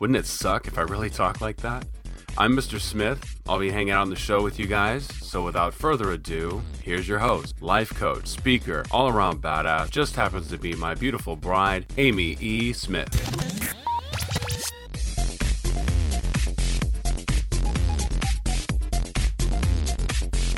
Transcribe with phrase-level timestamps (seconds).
[0.00, 1.84] Wouldn't it suck if I really talked like that?
[2.38, 2.80] I'm Mr.
[2.80, 3.38] Smith.
[3.46, 5.04] I'll be hanging out on the show with you guys.
[5.20, 10.48] So without further ado, here's your host, life coach, speaker, all around badass, just happens
[10.48, 12.72] to be my beautiful bride, Amy E.
[12.72, 13.10] Smith.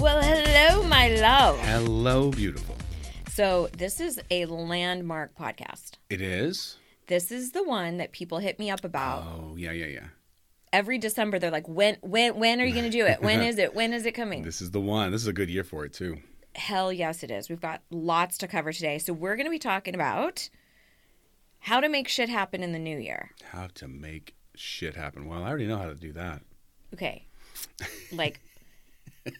[0.00, 1.58] Well, hello, my love.
[1.58, 2.76] Hello, beautiful.
[3.28, 5.94] So, this is a landmark podcast.
[6.10, 6.76] It is.
[7.12, 9.24] This is the one that people hit me up about.
[9.24, 10.06] Oh, yeah, yeah, yeah.
[10.72, 13.20] Every December, they're like, when, when, when are you going to do it?
[13.20, 13.74] When is it?
[13.74, 14.44] When is it coming?
[14.44, 15.12] This is the one.
[15.12, 16.16] This is a good year for it too.
[16.54, 17.50] Hell yes, it is.
[17.50, 18.96] We've got lots to cover today.
[18.96, 20.48] So, we're going to be talking about
[21.58, 23.32] how to make shit happen in the new year.
[23.50, 25.28] How to make shit happen.
[25.28, 26.40] Well, I already know how to do that.
[26.94, 27.26] Okay.
[28.10, 28.40] Like,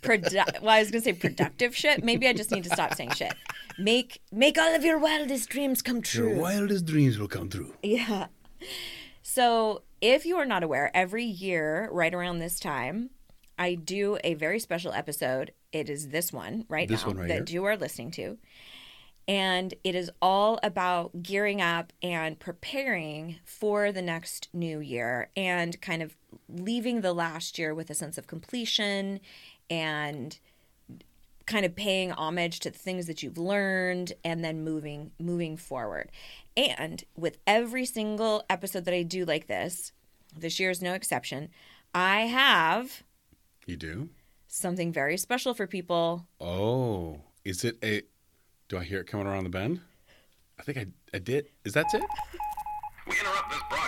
[0.03, 2.05] produ- well, I was going to say productive shit.
[2.05, 3.35] Maybe I just need to stop saying shit.
[3.79, 6.31] Make make all of your wildest dreams come true.
[6.31, 7.75] Your wildest dreams will come true.
[7.83, 8.27] Yeah.
[9.23, 13.11] So, if you are not aware, every year, right around this time,
[13.59, 15.53] I do a very special episode.
[15.73, 17.61] It is this one right This now one right that here?
[17.61, 18.39] you are listening to.
[19.29, 25.81] And it is all about gearing up and preparing for the next new year and
[25.81, 26.17] kind of
[26.49, 29.21] leaving the last year with a sense of completion
[29.73, 30.39] and
[31.47, 36.11] kind of paying homage to the things that you've learned and then moving moving forward.
[36.57, 39.93] And with every single episode that I do like this,
[40.39, 41.49] this year is no exception,
[41.95, 43.03] I have
[43.67, 44.09] You do?
[44.47, 46.27] something very special for people.
[46.41, 48.03] Oh, is it a?
[48.69, 49.81] Do I hear it coming around the bend?
[50.59, 51.49] I think I, I did.
[51.65, 52.03] Is that it?
[53.07, 53.82] We interrupt this broadcast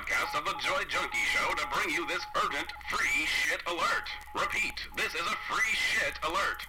[0.54, 4.08] of Joy Junkie Show to bring you this urgent free shit alert.
[4.34, 6.66] Repeat, this is a free shit alert.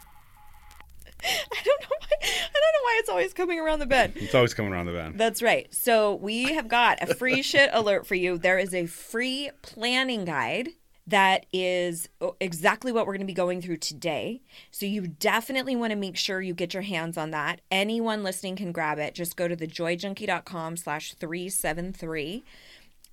[1.24, 4.14] I don't know why I don't know why it's always coming around the bend.
[4.16, 5.20] It's always coming around the bend.
[5.20, 5.74] That's right.
[5.74, 8.38] So we have got a free shit alert for you.
[8.38, 10.70] There is a free planning guide
[11.08, 14.42] that is oh, exactly what we're going to be going through today.
[14.72, 17.62] So you definitely want to make sure you get your hands on that.
[17.70, 19.14] Anyone listening can grab it.
[19.14, 22.44] Just go to thejoyjunkie.com slash 373.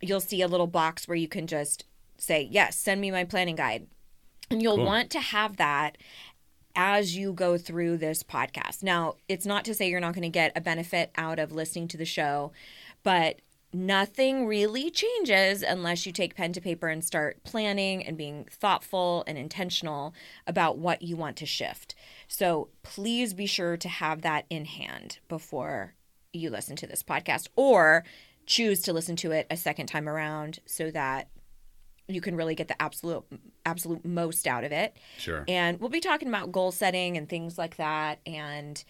[0.02, 1.84] You'll see a little box where you can just
[2.18, 3.86] say, yes, send me my planning guide.
[4.50, 4.84] And you'll Cool.
[4.84, 5.96] want to have that
[6.74, 8.82] as you go through this podcast.
[8.82, 11.88] Now, it's not to say you're not going to get a benefit out of listening
[11.88, 12.52] to the show,
[13.02, 13.40] but
[13.72, 19.24] nothing really changes unless you take pen to paper and start planning and being thoughtful
[19.26, 20.12] and intentional
[20.46, 21.94] about what you want to shift.
[22.28, 25.94] So, please be sure to have that in hand before
[26.32, 28.04] you listen to this podcast or
[28.46, 31.28] choose to listen to it a second time around so that
[32.08, 33.24] you can really get the absolute
[33.64, 35.44] absolute most out of it Sure.
[35.48, 38.82] and we'll be talking about goal setting and things like that and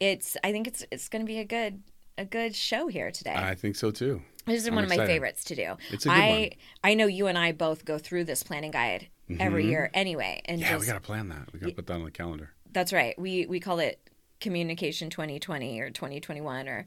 [0.00, 1.82] it's i think it's it's going to be a good
[2.18, 4.20] a good show here today I think so too.
[4.46, 6.48] this is I'm one of my favorites to do It's a good i one.
[6.84, 9.08] i know you and i both go through this planning guide
[9.40, 10.64] every year anyway and Mm-hmm.
[10.66, 11.48] Yeah, just, we gotta plan that.
[11.52, 12.50] We gotta put that on the calendar.
[12.72, 13.98] that's right we we call it
[14.40, 16.86] communication 2020 or 2021 or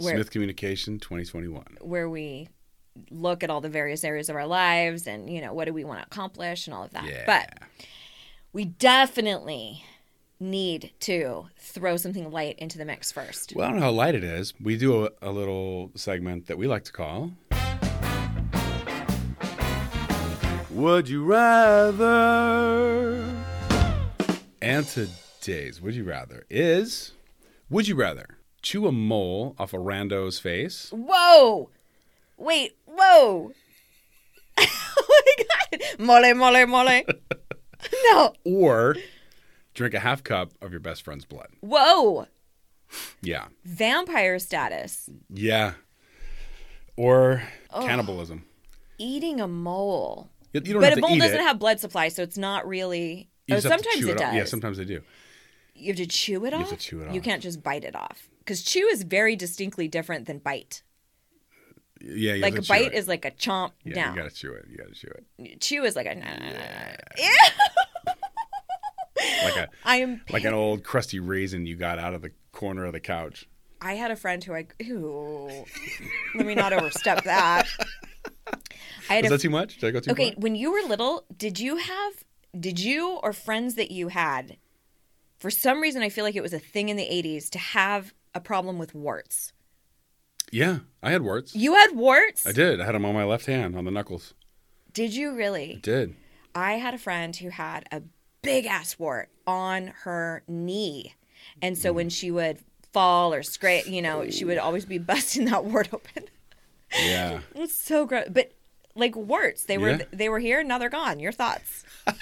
[0.00, 1.78] where Smith Communication 2021.
[1.80, 2.48] where we
[3.10, 5.84] look at all the various areas of our lives and you know what do we
[5.84, 7.22] want to accomplish and all of that Yeah.
[7.26, 7.68] but
[8.52, 9.84] we definitely
[10.40, 14.14] need to throw something light into the mix first Well, I don't know how light
[14.14, 14.54] it is.
[14.60, 17.32] We do a, a little segment that we like to call.
[20.70, 23.22] Would you rather?
[24.62, 27.12] And today's Would You Rather is
[27.68, 28.26] Would you rather
[28.62, 31.70] chew a mole off a rando's face whoa
[32.36, 33.52] wait whoa
[34.58, 37.02] oh my god mole mole mole
[38.12, 38.96] no or
[39.74, 41.48] drink a half cup of your best friend's blood?
[41.60, 42.26] whoa
[43.22, 43.46] Yeah.
[43.64, 45.74] vampire status Yeah.
[46.96, 47.42] Or
[47.72, 48.44] cannibalism.
[48.98, 51.42] eating a mole You, you but a mole doesn't it.
[51.42, 54.18] have blood supply so it's not really You oh, just have to sometimes chew it
[54.18, 55.00] does Yeah, sometimes they do.
[55.74, 56.68] You have to chew it You off.
[56.70, 57.14] have to chew it off.
[57.14, 60.82] You can't just bite it off because chew is very distinctly different than bite.
[62.00, 62.94] Yeah, like a have to chew bite it.
[62.94, 64.16] is like a chomp Yeah, down.
[64.16, 64.64] you gotta chew it.
[64.68, 65.60] You gotta chew it.
[65.60, 66.14] Chew is like a.
[66.16, 66.26] Nah.
[69.44, 70.22] Like a I am.
[70.30, 73.46] like an old crusty raisin you got out of the corner of the couch.
[73.80, 74.66] I had a friend who I.
[74.80, 75.64] Ew.
[76.34, 77.66] Let me not overstep that.
[79.08, 79.76] I had Was a- that too much?
[79.78, 80.40] Did I go too Okay, far?
[80.40, 82.12] when you were little, did you have
[82.58, 84.56] did you or friends that you had
[85.38, 88.12] for some reason I feel like it was a thing in the 80s to have
[88.34, 89.52] a problem with warts.
[90.52, 91.54] Yeah, I had warts.
[91.54, 92.46] You had warts?
[92.46, 92.80] I did.
[92.80, 94.34] I had them on my left hand, on the knuckles.
[94.92, 95.78] Did you I really?
[95.82, 96.16] did.
[96.54, 98.02] I had a friend who had a
[98.42, 101.14] big ass wart on her knee.
[101.62, 101.96] And so mm.
[101.96, 102.58] when she would
[102.92, 106.24] fall or scrape, you know, she would always be busting that wart open.
[106.98, 107.40] Yeah.
[107.54, 108.26] it's so gross.
[108.30, 108.52] But
[108.96, 110.04] like warts, they were Yeah.
[110.12, 111.20] they were here, now they're gone.
[111.20, 111.84] Your thoughts?
[112.06, 112.16] that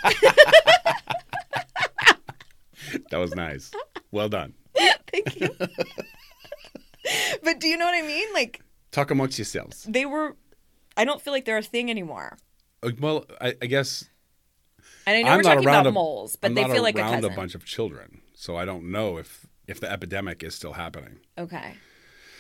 [3.13, 3.71] was nice.
[4.11, 4.55] Well done.
[5.13, 5.49] Thank you.
[7.43, 8.29] but do you know what I mean?
[8.35, 8.61] Like
[8.91, 9.85] Talk amongst yourselves.
[9.85, 10.37] they were
[10.97, 12.39] I don't feel like they're a thing anymore.
[12.83, 14.05] Uh, Well, I, I guess
[15.07, 16.71] And I know I'm we're not talking around about a, moles, but I'm they not
[16.73, 17.33] feel like a around cousin.
[17.33, 21.19] a bunch of children, so I don't know if if the epidemic is still happening.
[21.37, 21.75] Okay.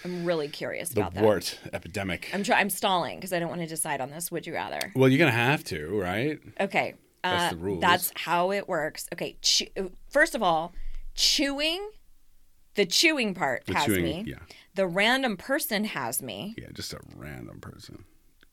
[0.04, 1.20] I'm really curious The about that.
[1.20, 2.30] The wart epidemic.
[2.32, 4.30] I'm try- I'm stalling because I don't want to decide on this.
[4.30, 4.92] Would you rather?
[4.94, 6.38] Well, you're gonna have to, right?
[6.60, 6.94] Okay.
[7.24, 7.80] Uh, That's the rules.
[7.80, 9.08] That's how it works.
[9.12, 9.36] Okay.
[9.42, 10.72] Chew- First of all,
[11.16, 11.90] chewing,
[12.78, 14.24] the chewing part The has chewing, me.
[14.26, 14.38] yeah,
[14.74, 16.54] The random person has me.
[16.56, 18.04] yeah, just a random person.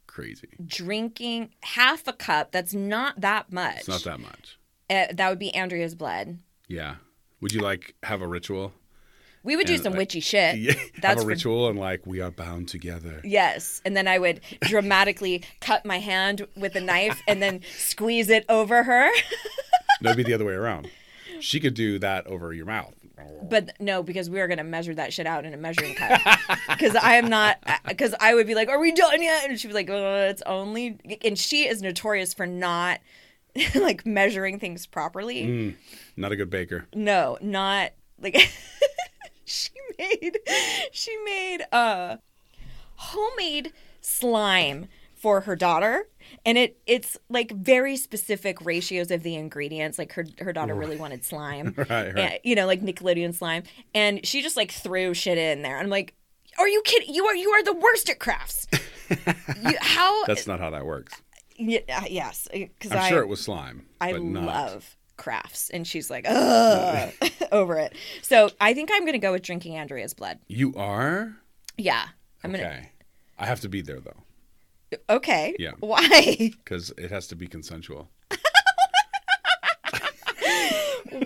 [0.08, 0.48] Crazy.
[0.66, 3.78] Drinking half a cup, that's not that much.
[3.80, 4.58] It's not that much.
[4.90, 6.40] Uh, that would be Andrea's blood.
[6.68, 6.96] Yeah.
[7.42, 8.74] Would you like have a ritual?
[9.44, 10.56] We would do some like, witchy shit.
[10.60, 13.22] Yeah, That's have a for- ritual and like we are bound together.
[13.24, 13.82] Yes.
[13.86, 18.44] And then I would dramatically cut my hand with a knife and then squeeze it
[18.50, 19.10] over her.
[20.02, 20.90] No, it'd be the other way around.
[21.42, 22.96] She could do that over your mouth.
[23.48, 26.22] But no, because we are going to measure that shit out in a measuring cup.
[26.68, 27.58] Because I am not,
[27.88, 29.50] because I would be like, Are we done yet?
[29.50, 33.00] And she'd be like, oh, It's only, and she is notorious for not
[33.76, 35.44] like measuring things properly.
[35.44, 35.76] Mm.
[36.18, 36.88] Not a good baker.
[36.94, 38.36] No, not like,
[39.46, 40.40] she made,
[40.92, 42.18] she made uh
[42.96, 46.08] homemade slime for her daughter.
[46.46, 49.98] And it it's like very specific ratios of the ingredients.
[49.98, 51.74] Like her her daughter really wanted slime.
[51.90, 52.18] Right, right.
[52.18, 53.64] And, you know, like Nickelodeon slime.
[53.94, 55.78] And she just like threw shit in there.
[55.78, 56.16] I'm like,
[56.58, 57.14] are you kidding?
[57.14, 58.68] You are you are the worst at crafts.
[59.10, 60.26] you, how?
[60.26, 61.22] That's not how that works.
[61.58, 63.86] Yeah, uh, yes, because I'm I sure it was slime.
[64.02, 64.44] I but not.
[64.44, 67.14] love crafts, and she's like, ugh,
[67.52, 67.94] over it.
[68.22, 70.40] So I think I'm gonna go with drinking Andrea's blood.
[70.48, 71.36] You are?
[71.78, 72.06] Yeah,
[72.44, 72.64] I'm okay.
[72.64, 72.82] gonna.
[73.38, 74.24] I have to be there though,
[75.10, 75.56] Okay.
[75.60, 75.72] Yeah.
[75.80, 76.52] Why?
[76.64, 78.10] because it has to be consensual.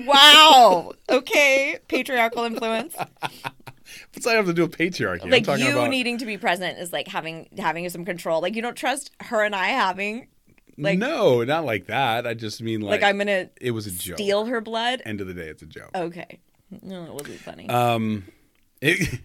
[0.06, 0.94] wow.
[1.10, 1.78] Okay.
[1.88, 2.96] Patriarchal influence.
[4.14, 5.24] What's that have to do with patriarchy?
[5.24, 8.42] I'm like you about needing to be present is like having having some control.
[8.42, 10.28] Like you don't trust her and I having
[10.78, 12.26] like no, not like that.
[12.26, 14.18] I just mean like, like I'm gonna it was a joke.
[14.18, 15.02] steal her blood.
[15.06, 15.92] End of the day, it's a joke.
[15.96, 16.40] Okay.
[16.82, 17.68] No, it wasn't funny.
[17.68, 18.26] Um,
[18.82, 19.20] it,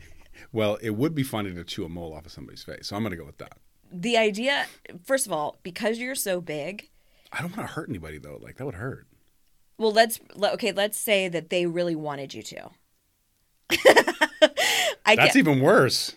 [0.52, 3.02] well, it would be funny to chew a mole off of somebody's face, so I'm
[3.02, 3.58] gonna go with that.
[3.94, 4.66] The idea,
[5.04, 6.88] first of all, because you're so big.
[7.32, 8.38] I don't want to hurt anybody though.
[8.40, 9.06] Like that would hurt.
[9.78, 10.72] Well, let's okay.
[10.72, 12.70] Let's say that they really wanted you to.
[15.06, 16.14] I That's even worse.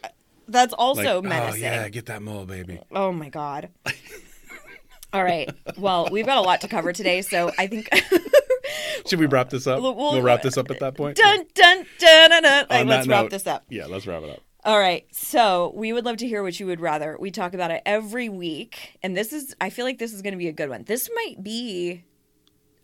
[0.47, 2.79] that's Like, also oh yeah, get that mole, baby.
[2.91, 3.69] Oh my god.
[5.13, 5.50] All right.
[5.77, 7.89] Well, we've got a lot to cover today, so I think
[9.07, 9.81] Should we wrap this up?
[9.81, 11.18] We'll- we'll- wrap this up at that point.
[11.18, 12.44] dun dun dun dun.
[12.44, 12.65] dun.
[12.69, 13.63] Like, let's wrap note- this up.
[13.69, 14.41] Yeah, let's wrap it up.
[14.63, 15.06] All right.
[15.12, 17.15] So we would love to hear what you would rather.
[17.19, 19.56] We talk about it every week, and this is.
[19.62, 20.83] I feel like this is going to be a good one.
[20.83, 22.03] This might be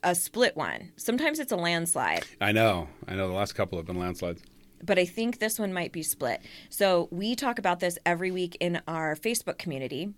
[0.03, 0.91] a split one.
[0.97, 2.25] Sometimes it's a landslide.
[2.39, 2.87] I know.
[3.07, 3.27] I know.
[3.27, 4.43] The last couple have been landslides.
[4.83, 6.41] but I think this one might be split.
[6.69, 10.13] So we talk about this every week in our Facebook community,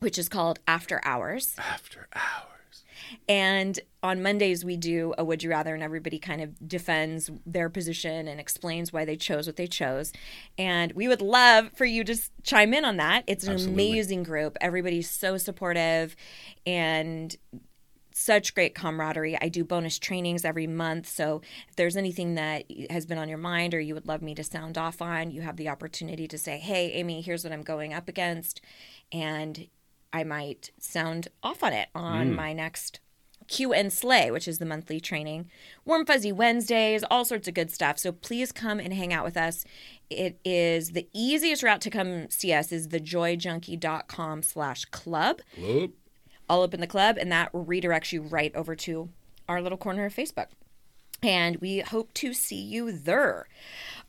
[0.00, 1.54] which is called After Hours.
[1.58, 2.53] After hours.
[3.28, 7.70] And on Mondays, we do a Would You Rather, and everybody kind of defends their
[7.70, 10.12] position and explains why they chose what they chose.
[10.58, 13.24] And we would love for you to chime in on that.
[13.26, 13.90] It's an Absolutely.
[13.90, 14.56] amazing group.
[14.60, 16.16] Everybody's so supportive
[16.66, 17.36] and
[18.14, 19.36] such great camaraderie.
[19.40, 21.08] I do bonus trainings every month.
[21.08, 24.36] So if there's anything that has been on your mind or you would love me
[24.36, 27.62] to sound off on, you have the opportunity to say, Hey, Amy, here's what I'm
[27.62, 28.60] going up against.
[29.10, 29.66] And
[30.12, 32.36] I might sound off on it on mm.
[32.36, 33.00] my next
[33.48, 35.50] Q and Slay, which is the monthly training.
[35.84, 37.98] Warm Fuzzy Wednesdays, all sorts of good stuff.
[37.98, 39.64] So please come and hang out with us.
[40.10, 45.94] It is the easiest route to come see us is thejoyjunkie.com slash club Whoop.
[46.48, 49.08] all up in the club, and that redirects you right over to
[49.48, 50.48] our little corner of Facebook.
[51.22, 53.46] And we hope to see you there.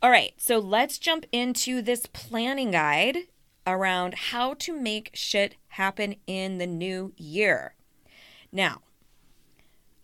[0.02, 3.18] All right, so let's jump into this planning guide
[3.66, 7.74] around how to make shit happen in the new year.
[8.52, 8.82] Now,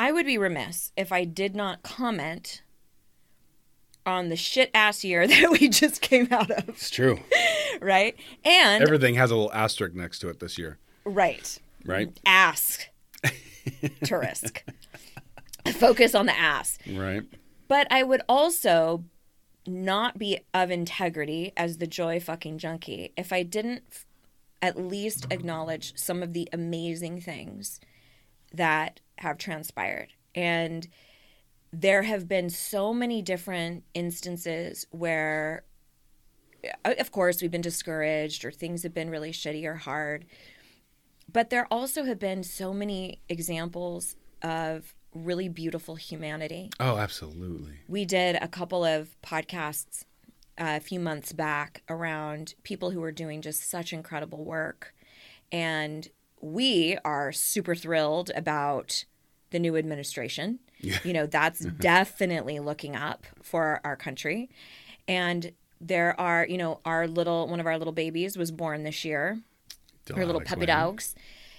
[0.03, 2.63] I would be remiss if I did not comment
[4.05, 7.21] on the shit ass year that we just came out of, It's true.
[7.81, 8.17] right?
[8.45, 10.79] And Everything has a little asterisk next to it this year.
[11.05, 11.57] Right.
[11.85, 12.19] right?
[12.27, 12.89] Ask.
[14.03, 14.65] Tourist.
[15.75, 16.79] Focus on the ass.
[16.93, 17.23] Right.
[17.69, 19.05] But I would also
[19.69, 24.05] not be of integrity as the joy fucking junkie if I didn't f-
[24.61, 27.79] at least acknowledge some of the amazing things
[28.53, 30.09] that have transpired.
[30.35, 30.87] And
[31.73, 35.65] there have been so many different instances where,
[36.85, 40.27] of course, we've been discouraged or things have been really shitty or hard.
[41.33, 47.73] But there also have been so many examples of really beautiful humanity Oh, absolutely.
[47.87, 50.05] we did a couple of podcasts
[50.59, 54.95] uh, a few months back around people who were doing just such incredible work.
[55.51, 56.09] And
[56.41, 59.05] we are super thrilled about
[59.53, 60.59] the new administration.
[61.05, 61.77] You know, that's mm-hmm.
[61.77, 64.51] definitely looking up for our country.
[65.07, 69.05] And there are, you know, our little, one of our little babies was born this
[69.05, 69.41] year
[70.15, 71.15] her little puppy dogs.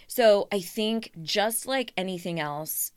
[0.07, 2.91] So I think just like anything else,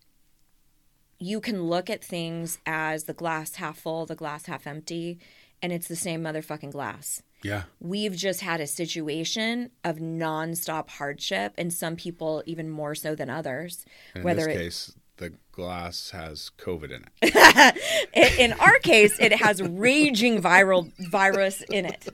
[1.18, 5.18] you can look at things as the glass half full, the glass half empty,
[5.62, 7.22] and it's the same motherfucking glass.
[7.42, 7.64] Yeah.
[7.80, 13.30] We've just had a situation of nonstop hardship, and some people even more so than
[13.30, 13.84] others.
[14.14, 17.76] In whether this it, case, the glass has COVID in it.
[18.14, 22.08] in in our case, it has raging viral virus in it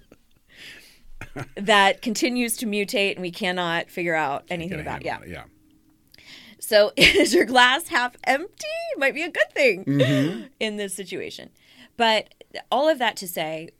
[1.56, 5.04] that continues to mutate, and we cannot figure out anything about.
[5.04, 5.20] Yeah.
[5.20, 5.28] it.
[5.28, 5.44] Yeah.
[6.58, 8.66] So is your glass half empty?
[8.96, 10.46] Might be a good thing mm-hmm.
[10.60, 11.50] in this situation.
[11.96, 12.34] But
[12.70, 13.70] all of that to say,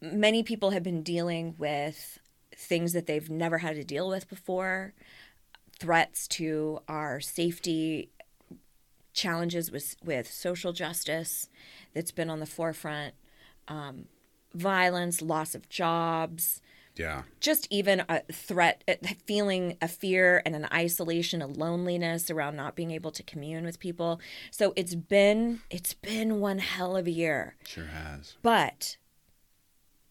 [0.00, 2.18] many people have been dealing with
[2.54, 4.94] things that they've never had to deal with before,
[5.78, 8.10] threats to our safety,
[9.12, 11.48] challenges with with social justice
[11.94, 13.14] that's been on the forefront,
[13.66, 14.04] um,
[14.54, 16.60] violence, loss of jobs,
[16.98, 17.22] Yeah.
[17.40, 18.82] just even a threat,
[19.26, 23.78] feeling a fear and an isolation, a loneliness around not being able to commune with
[23.78, 24.20] people.
[24.50, 28.36] So it's been it's been one hell of a year, Sure has.
[28.42, 28.96] but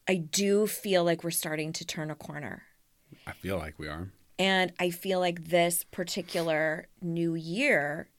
[0.08, 2.64] I do feel like we're starting to turn a corner.
[3.26, 4.12] I feel like we are.
[4.40, 8.10] And I feel like this particular new year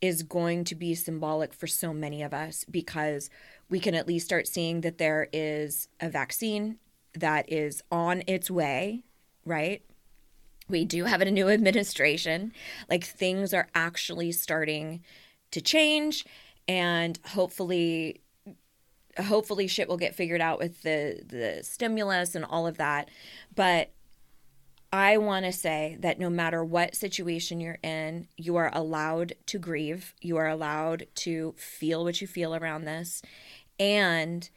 [0.00, 3.30] is going to be symbolic for so many of us because
[3.68, 6.78] we can at least start seeing that there is a vaccine
[7.20, 9.02] that is on its way,
[9.44, 9.82] right?
[10.68, 12.52] We do have a new administration.
[12.88, 15.02] Like things are actually starting
[15.50, 16.24] to change
[16.68, 18.20] and hopefully
[19.18, 23.10] hopefully shit will get figured out with the the stimulus and all of that.
[23.54, 23.92] But
[24.92, 29.58] I want to say that no matter what situation you're in, you are allowed to
[29.58, 30.14] grieve.
[30.20, 33.20] You are allowed to feel what you feel around this.
[33.78, 34.48] And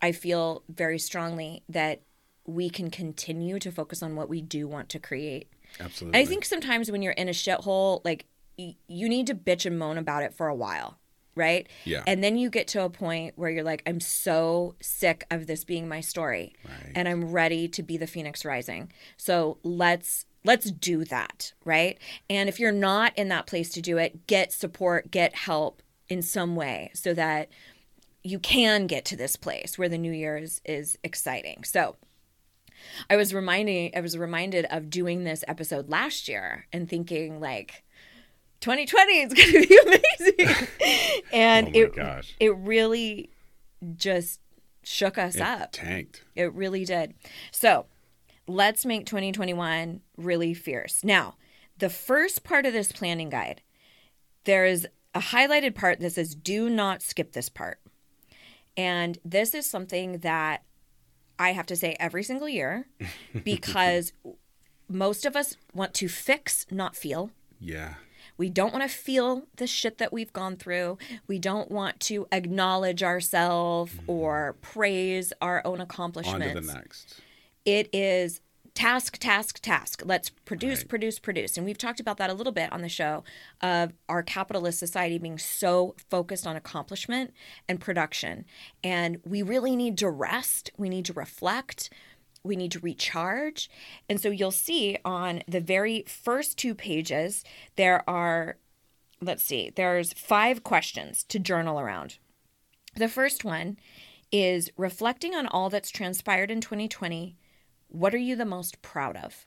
[0.00, 2.02] I feel very strongly that
[2.46, 5.48] we can continue to focus on what we do want to create.
[5.80, 6.18] Absolutely.
[6.18, 8.26] I think sometimes when you're in a shithole, like
[8.58, 10.98] y- you need to bitch and moan about it for a while,
[11.34, 11.68] right?
[11.84, 12.04] Yeah.
[12.06, 15.64] And then you get to a point where you're like, I'm so sick of this
[15.64, 16.92] being my story, Right.
[16.94, 18.90] and I'm ready to be the phoenix rising.
[19.18, 21.98] So let's let's do that, right?
[22.30, 26.22] And if you're not in that place to do it, get support, get help in
[26.22, 27.50] some way, so that
[28.22, 31.64] you can get to this place where the new year is, is exciting.
[31.64, 31.96] So
[33.10, 37.84] I was reminding I was reminded of doing this episode last year and thinking like
[38.60, 39.78] 2020 is going to be
[40.38, 40.66] amazing.
[41.32, 42.34] and Oh it gosh.
[42.40, 43.30] it really
[43.96, 44.40] just
[44.82, 45.72] shook us it up.
[45.72, 46.24] tanked.
[46.34, 47.14] It really did.
[47.52, 47.86] So,
[48.46, 51.04] let's make 2021 really fierce.
[51.04, 51.36] Now,
[51.76, 53.60] the first part of this planning guide,
[54.44, 57.80] there is a highlighted part that says do not skip this part.
[58.78, 60.62] And this is something that
[61.38, 62.86] I have to say every single year
[63.44, 64.12] because
[64.88, 67.30] most of us want to fix, not feel.
[67.60, 67.94] Yeah.
[68.36, 70.96] We don't want to feel the shit that we've gone through.
[71.26, 74.10] We don't want to acknowledge ourselves mm-hmm.
[74.10, 76.46] or praise our own accomplishments.
[76.46, 77.20] On to the next.
[77.64, 78.40] it is
[78.78, 80.02] task task task.
[80.04, 80.88] Let's produce Right.
[80.88, 81.56] produce produce.
[81.56, 83.24] And we've talked about that a little bit on the show
[83.60, 87.34] of our capitalist society being so focused on accomplishment
[87.68, 88.44] and production.
[88.84, 90.70] And we really need to rest.
[90.76, 91.90] We need to reflect.
[92.44, 93.68] We need to recharge.
[94.08, 97.42] And so you'll see on the very first two pages
[97.74, 98.58] there are
[99.20, 102.18] let's see there's five questions to journal around.
[102.94, 103.76] The first one
[104.30, 107.34] is reflecting on all that's transpired in 2020
[107.88, 109.46] what are you the most proud of?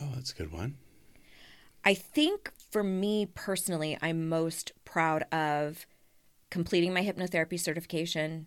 [0.00, 0.76] Oh, that's a good one.
[1.84, 5.86] I think for me personally, I'm most proud of
[6.50, 8.46] completing my hypnotherapy certification,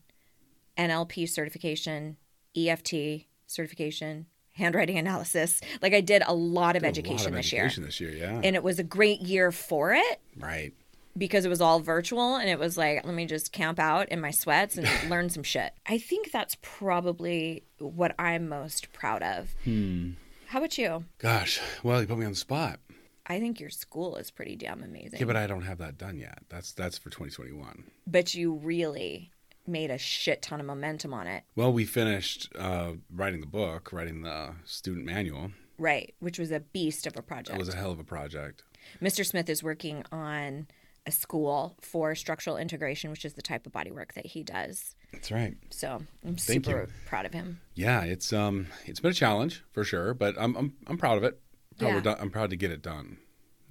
[0.77, 2.17] NLP certification,
[2.55, 5.59] EFT certification, handwriting analysis.
[5.81, 7.87] Like I did a lot of A lot education of this education year.
[7.87, 8.41] this year, yeah.
[8.43, 10.73] And it was a great year for it right.
[11.17, 14.19] Because it was all virtual and it was like, let me just camp out in
[14.19, 15.73] my sweats and learn some shit.
[15.85, 19.55] I think that's probably what I'm most proud of.
[19.63, 20.11] Hmm.
[20.47, 21.05] How about you?
[21.17, 22.79] Gosh, well, you put me on the spot.
[23.27, 25.19] I think your school is pretty damn amazing.
[25.19, 26.39] Yeah, but I don't have that done yet.
[26.49, 27.83] That's that's for 2021.
[28.05, 29.31] but you really
[29.67, 31.43] made a shit ton of momentum on it.
[31.55, 35.49] Well, we finished uh, writing the book, writing the student manual.
[35.79, 37.55] Right, which was a beast of a project.
[37.55, 38.63] It was a hell of a project.
[39.01, 39.25] Mr.
[39.25, 40.67] Smith is working on
[41.07, 44.95] a school for structural integration, which is the type of body work that he does.
[45.11, 45.55] That's right.
[45.69, 46.87] So I'm Thank super you.
[47.05, 47.59] proud of him.
[47.75, 51.23] Yeah, it's um, it's been a challenge for sure, but I'm I'm I'm proud of
[51.23, 51.39] it.
[51.77, 51.99] Proud Yeah.
[52.01, 53.17] done- I'm proud to get it done.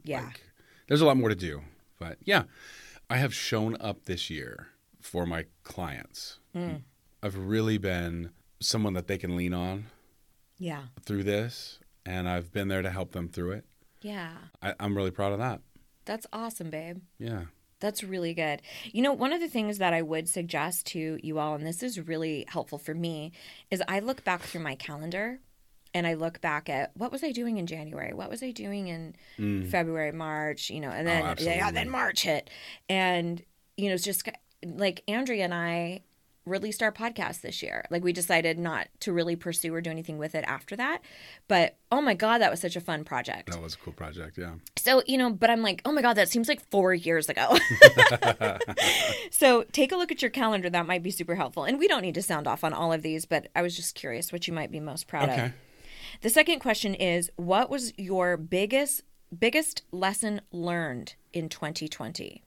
[0.03, 0.25] Yeah.
[0.27, 0.43] Like,
[0.87, 1.63] there's a lot more to do,
[1.99, 2.45] but yeah,
[3.09, 4.69] I have shown up this year
[5.01, 6.39] for my clients.
[6.53, 6.77] Hmm.
[7.23, 9.87] I've really been someone that they can lean on
[10.59, 10.85] yeah.
[11.05, 13.65] through this, and I've been there to help them through it.
[14.03, 14.33] Yeah.
[14.63, 15.61] I, I'm really proud of that.
[16.05, 16.99] That's awesome, babe.
[17.19, 17.45] Yeah.
[17.81, 18.63] That's really good.
[18.93, 21.83] You know, one of the things that I would suggest to you all, and this
[21.83, 23.33] is really helpful for me,
[23.71, 25.41] is I look back through my calendar
[25.93, 28.15] and I look back at what was I doing in January?
[28.15, 31.27] What was I doing in February, March, you know, and then yeah, Mm.
[31.27, 31.73] Oh, absolutely.
[31.73, 32.51] then March hit.
[32.89, 33.43] And,
[33.77, 34.29] you know, it's just
[34.65, 36.01] like Andrea and I
[36.47, 37.85] released our podcast this year.
[37.91, 41.01] Like we decided not to really pursue or do anything with it after that.
[41.49, 43.51] But oh my God, that was such a fun project.
[43.51, 44.37] That was a cool project.
[44.37, 44.55] Yeah.
[44.77, 47.57] So, you know, but I'm like, oh my God, that seems like four years ago.
[49.31, 50.69] so take a look at your calendar.
[50.69, 51.65] That might be super helpful.
[51.65, 53.95] And we don't need to sound off on all of these, but I was just
[53.95, 55.47] curious what you might be most proud Okay.
[55.47, 55.53] of.
[56.21, 59.03] The second question is what was your biggest
[59.37, 62.43] biggest lesson learned in 2020?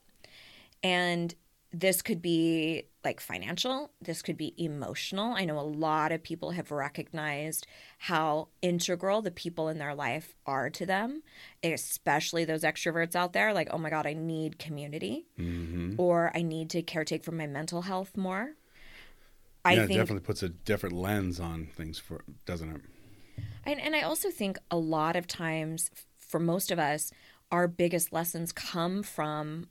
[0.83, 1.35] And
[1.73, 5.33] this could be like financial, this could be emotional.
[5.33, 7.65] I know a lot of people have recognized
[7.97, 11.23] how integral the people in their life are to them,
[11.63, 13.53] especially those extroverts out there.
[13.53, 15.93] Like, oh my God, I need community, Mm-hmm.
[15.97, 18.55] or I need to caretake for my mental health more.
[19.63, 22.81] I yeah, it definitely puts a different lens on things for doesn't it?
[23.65, 27.11] And, and I also think a lot of times, for most of us,
[27.51, 29.67] our biggest lessons come from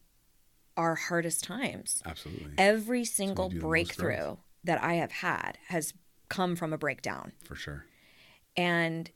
[0.76, 2.02] our hardest times.
[2.04, 2.52] Absolutely.
[2.58, 5.94] Every single do the most breakthrough that I have had has
[6.28, 7.32] come from a breakdown.
[7.44, 7.84] for sure.
[8.56, 9.10] And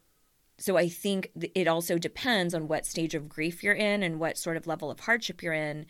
[0.59, 4.37] so I think it also depends on what stage of grief you're in and what
[4.37, 5.87] sort of level of hardship you're in.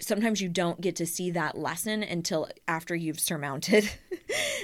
[0.00, 3.84] Sometimes you don't get to see that lesson until after you've surmounted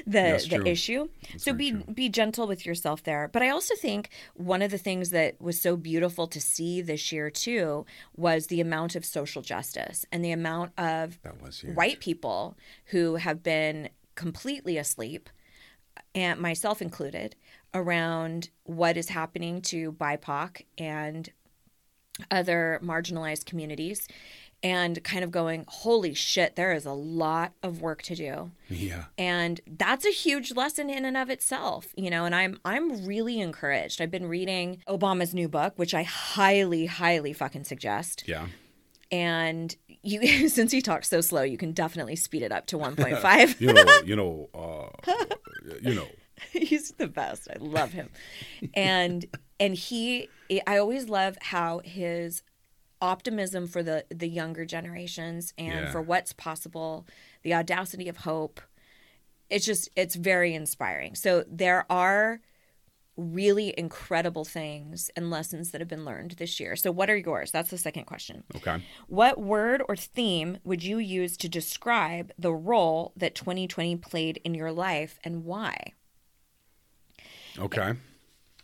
[0.07, 0.67] the That's the true.
[0.67, 1.09] issue.
[1.37, 3.29] so be be gentle with yourself there.
[3.33, 7.13] But I also think one of the things that was so beautiful to see this
[7.13, 11.19] year too was the amount of social justice and the amount of
[11.75, 15.31] white people who have been completely asleep,
[16.15, 17.37] and myself included,
[17.75, 21.31] around what is happening to BIPOC and
[22.31, 24.07] other marginalized communities,
[24.63, 29.05] and kind of going, holy shit, there is a lot of work to do Yeah.
[29.19, 33.41] and that's a huge lesson in and of itself you know and i'm i'm really
[33.41, 38.47] encouraged i've been reading obama's new book which i highly highly fucking suggest Yeah.
[39.11, 43.61] and you since he talks so slow you can definitely speed it up to 1.5
[43.61, 45.25] You know, you know, uh,
[45.83, 46.07] you know.
[46.51, 48.09] he's the best i love him
[48.75, 49.27] and
[49.61, 50.29] and he
[50.67, 52.43] i always love how his
[53.03, 55.91] optimism for the the younger generations and Yeah.
[55.93, 57.07] for what's possible
[57.43, 58.61] the audacity of hope
[59.51, 62.41] it's just it's very inspiring so there are
[63.17, 67.51] really incredible things and lessons that have been learned this year so what are yours
[67.51, 68.83] that's the second question Okay.
[69.09, 74.55] what word or theme would you use to describe the role that 2020 played in
[74.55, 75.93] your life and why
[77.59, 77.93] Okay.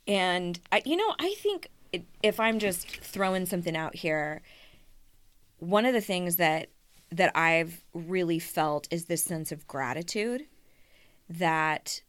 [0.06, 4.42] and I, you know, I think it, if I'm just throwing something out here,
[5.58, 6.68] one of the things that
[7.10, 10.44] that I've really felt is this sense of gratitude
[11.30, 12.02] that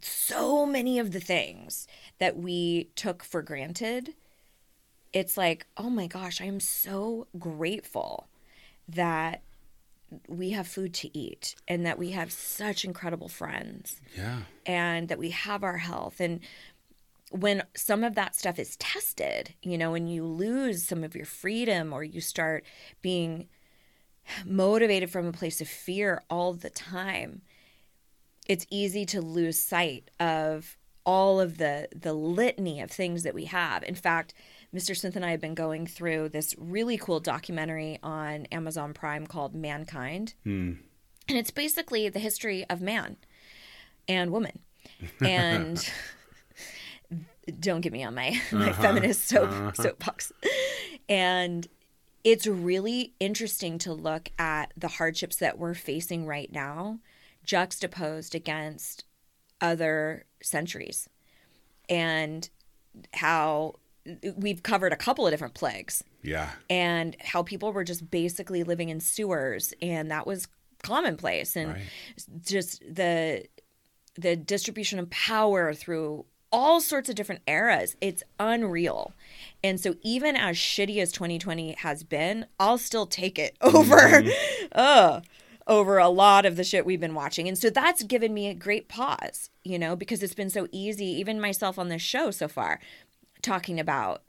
[0.00, 1.86] so many of the things
[2.18, 4.14] that we took for granted,
[5.12, 8.26] it's like, oh my gosh, I am so grateful
[8.88, 9.42] that
[10.28, 14.40] we have food to eat and that we have such incredible friends Yeah.
[14.66, 16.40] and that we have our health and
[17.32, 21.26] when some of that stuff is tested you know when you lose some of your
[21.26, 22.64] freedom or you start
[23.00, 23.48] being
[24.44, 27.42] motivated from a place of fear all the time
[28.48, 33.46] it's easy to lose sight of all of the the litany of things that we
[33.46, 33.82] have.
[33.84, 34.34] In fact
[34.74, 39.26] mr smith and i have been going through this really cool documentary on amazon prime
[39.26, 40.34] called mankind.
[40.44, 40.72] Hmm.
[41.28, 43.16] And it's basically the history of man
[44.08, 44.60] and woman.
[45.20, 45.78] And
[47.58, 48.82] don't get me on my my uh-huh.
[48.82, 49.72] feminist soap uh-huh.
[49.72, 50.32] soapbox.
[51.08, 51.66] And
[52.24, 57.00] it's really interesting to look at the hardships that we're facing right now
[57.44, 59.04] juxtaposed against
[59.60, 61.08] other centuries
[61.88, 62.48] and
[63.14, 63.74] how
[64.36, 66.50] we've covered a couple of different plagues Yeah.
[66.68, 70.48] and how people were just basically living in sewers and that was
[70.82, 71.82] commonplace and Right.
[72.44, 73.44] just the
[74.14, 79.12] the distribution of power through all sorts of different eras it's unreal
[79.64, 84.22] and so even as shitty as 2020 has been i'll still take it over
[84.72, 85.20] uh,
[85.66, 88.54] over a lot of the shit we've been watching and so that's given me a
[88.54, 92.48] great pause you know because it's been so easy even myself on this show so
[92.48, 92.78] far
[93.40, 94.22] talking about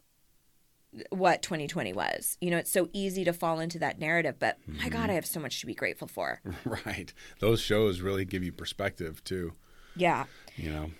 [1.10, 2.38] what 2020 was.
[2.42, 5.26] You know, it's so easy to fall into that narrative, but my God, I have
[5.26, 6.42] so much to be grateful for.
[6.66, 7.14] Right.
[7.40, 9.54] Those shows really give you perspective too.
[9.96, 10.26] Yeah.
[10.56, 10.92] You know.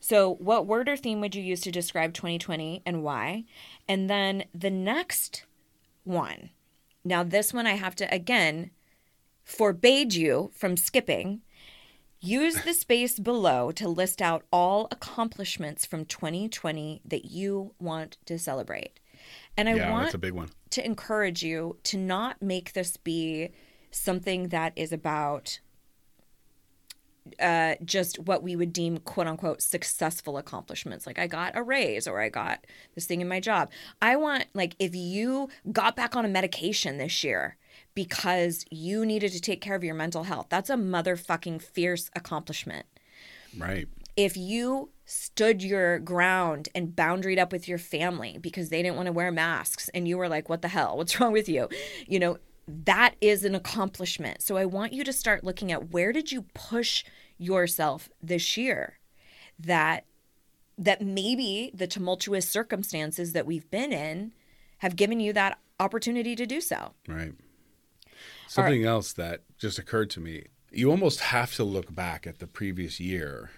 [0.00, 3.44] So, what word or theme would you use to describe 2020 and why?
[3.86, 5.44] And then the next
[6.04, 6.50] one.
[7.04, 8.70] Now, this one I have to again
[9.44, 11.42] forbade you from skipping.
[12.18, 18.38] Use the space below to list out all accomplishments from 2020 that you want to
[18.38, 19.00] celebrate.
[19.56, 20.50] And I yeah, want a big one.
[20.70, 23.50] to encourage you to not make this be
[23.90, 25.60] something that is about
[27.40, 31.06] uh, just what we would deem quote unquote successful accomplishments.
[31.06, 33.70] Like I got a raise or I got this thing in my job.
[34.00, 37.56] I want, like, if you got back on a medication this year
[37.94, 42.86] because you needed to take care of your mental health, that's a motherfucking fierce accomplishment
[43.58, 43.88] Right.
[44.16, 49.06] if you stood your ground and boundaried up with your family because they didn't want
[49.06, 51.68] to wear masks and you were like what the hell what's wrong with you
[52.06, 52.38] you know
[52.84, 56.42] that is an accomplishment so i want you to start looking at where did you
[56.54, 57.04] push
[57.38, 58.98] yourself this year
[59.58, 60.04] that
[60.78, 64.32] that maybe the tumultuous circumstances that we've been in
[64.78, 67.32] have given you that opportunity to do so Right.
[68.48, 70.46] Something else that just occurred to me.
[70.72, 73.50] You almost have to look back at the previous year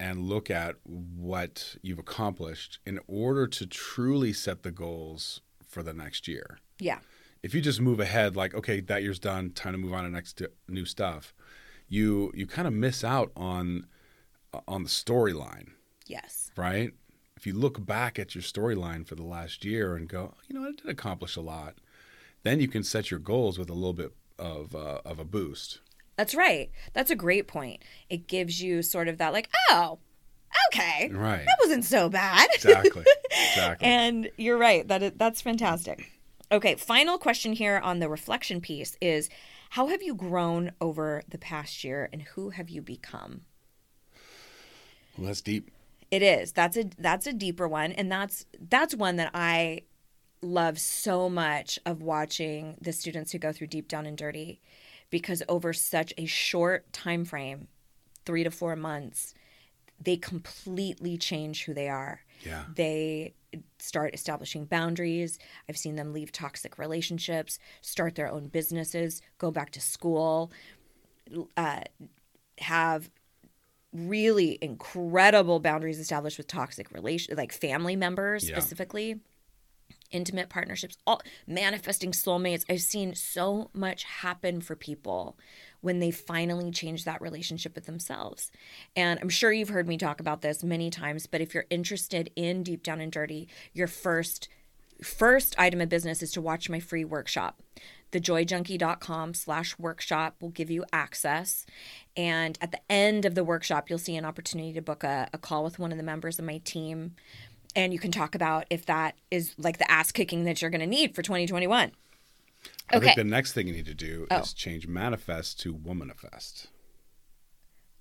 [0.00, 5.92] and look at what you've accomplished in order to truly set the goals for the
[5.92, 6.58] next year.
[6.78, 7.00] yeah
[7.42, 10.10] If you just move ahead like okay, that year's done, time to move on to
[10.10, 11.34] next new stuff.
[11.88, 13.86] You you kind of miss out on
[14.66, 15.70] on the storyline,
[16.06, 16.92] yes right?
[17.36, 20.66] If you look back at your storyline for the last year and go, you know,
[20.68, 21.74] I did accomplish a lot,
[22.42, 25.80] then you can set your goals with a little bit of uh, of a boost.
[26.16, 26.70] That's right.
[26.94, 27.80] That's a great point.
[28.10, 30.00] It gives you sort of that, like, oh,
[30.72, 31.44] okay, Right.
[31.46, 32.48] that wasn't so bad.
[32.54, 33.04] Exactly.
[33.50, 33.86] Exactly.
[33.86, 34.86] and you're right.
[34.88, 36.10] That is, that's fantastic.
[36.50, 39.28] Okay, final question here on the reflection piece is
[39.70, 43.42] how have you grown over the past year and who have you become?
[45.18, 45.70] well, that's deep.
[46.10, 46.52] It is.
[46.52, 49.82] That's a that's a deeper one and that's that's one that I
[50.40, 54.60] love so much of watching the students who go through deep down and dirty
[55.10, 57.68] because over such a short time frame,
[58.24, 59.34] 3 to 4 months,
[60.00, 62.22] they completely change who they are.
[62.44, 62.64] Yeah.
[62.74, 63.34] They
[63.78, 65.38] start establishing boundaries.
[65.68, 70.52] I've seen them leave toxic relationships, start their own businesses, go back to school,
[71.56, 71.80] uh,
[72.58, 73.10] have
[73.92, 78.58] really incredible boundaries established with toxic relation like family members Yeah.
[78.58, 79.20] specifically
[80.10, 85.38] intimate partnerships all manifesting soulmates i've seen so much happen for people
[85.80, 88.50] when they finally change that relationship with themselves.
[88.96, 92.30] And i'm sure you've heard me talk about this many times but if you're interested
[92.36, 94.48] in deep down and dirty your first
[95.02, 97.62] first item of business is to watch my free workshop.
[98.12, 101.66] Thejoyjunkie.com slash workshop will give you access.
[102.16, 105.38] And at the end of the workshop you'll see an opportunity to book a, a
[105.38, 107.14] call with one of the members of my team.
[107.76, 110.80] And you can talk about if that is like the ass kicking that you're going
[110.80, 111.92] to need for 2021
[112.90, 114.38] I think the next thing you need to do Oh.
[114.40, 116.66] is change manifest to womanifest.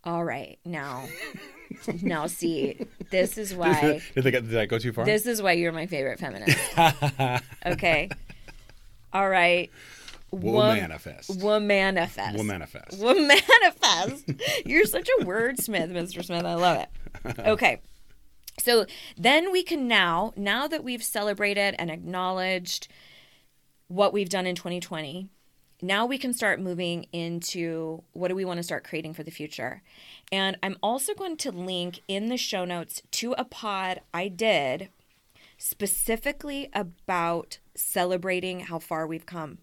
[0.04, 1.06] all right now
[2.02, 2.80] now see
[3.12, 5.04] this is why did, I, did I go too far?
[5.06, 6.58] this is why you're my favorite feminist
[7.66, 8.10] okay
[9.14, 9.70] all right
[10.34, 11.38] Womanifest.
[11.42, 13.00] womanifest Womanifest.
[13.00, 14.42] Womanifest.
[14.66, 16.24] You're such a wordsmith, Mr.
[16.24, 16.44] Smith.
[16.44, 16.90] I love it.
[17.48, 17.80] Okay.
[18.60, 18.86] So
[19.18, 22.90] then we can now, now that we've celebrated and acknowledged
[23.88, 25.28] what we've done in 2020,
[25.82, 29.32] now we can start moving into what do we want to start creating for the
[29.32, 29.84] future.
[30.32, 34.90] And I'm also going to link in the show notes to a pod I did
[35.58, 39.60] specifically about celebrating how far we've come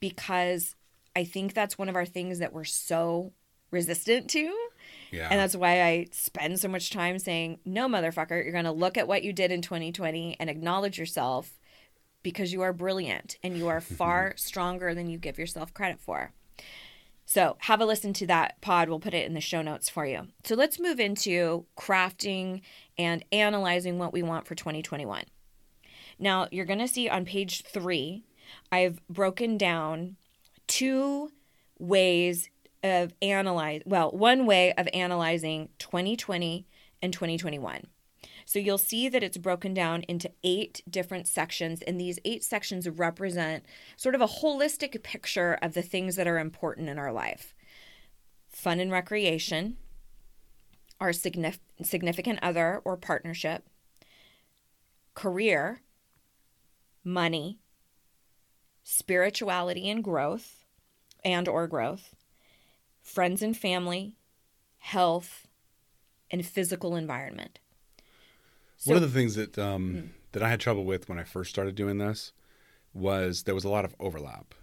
[0.00, 0.74] because
[1.14, 3.32] I think that's one of our things that we're so
[3.70, 4.38] resistant to
[5.12, 5.28] Yeah.
[5.30, 8.96] And that's why I spend so much time saying, no, motherfucker, you're going to look
[8.96, 11.59] at what you did in 2020 and acknowledge yourself
[12.22, 13.94] because you are brilliant and you are mm-hmm.
[13.94, 16.32] far stronger than you give yourself credit for.
[17.24, 18.88] So, have a listen to that pod.
[18.88, 20.28] We'll put it in the show notes for you.
[20.44, 22.62] So, let's move into crafting
[22.98, 25.24] and analyzing what we want for 2021.
[26.18, 28.24] Now, you're going to see on page three,
[28.72, 30.16] I've broken down
[30.66, 31.30] two
[31.78, 32.50] ways
[32.82, 36.66] of analyze well one way of analyzing 2020
[37.02, 37.86] and 2021
[38.50, 42.88] so you'll see that it's broken down into eight different sections and these eight sections
[42.88, 43.64] represent
[43.96, 47.54] sort of a holistic picture of the things that are important in our life
[48.48, 49.76] fun and recreation
[51.00, 53.68] our signif- significant other or partnership
[55.14, 55.82] career
[57.04, 57.60] money
[58.82, 60.64] spirituality and growth
[61.24, 62.16] and or growth
[63.00, 64.14] friends and family,
[64.78, 65.46] health,
[66.30, 67.59] and physical environment.
[68.80, 70.08] So, One of the things that um, mm.
[70.32, 72.32] that I had trouble with when I first started doing this
[72.94, 74.54] was there was a lot of overlap.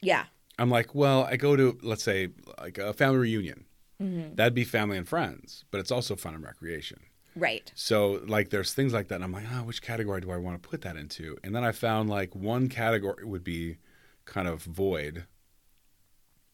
[0.00, 0.24] Yeah.
[0.58, 3.66] I'm like, well, I go to let's say like a family reunion.
[4.02, 4.34] Mm-hmm.
[4.34, 6.98] That'd be family and friends, but it's also fun and recreation.
[7.36, 7.70] Right.
[7.76, 10.60] So like there's things like that and I'm like, oh, which category do I want
[10.60, 11.36] to put that into?
[11.44, 13.76] And then I found like one category would be
[14.24, 15.26] kind of void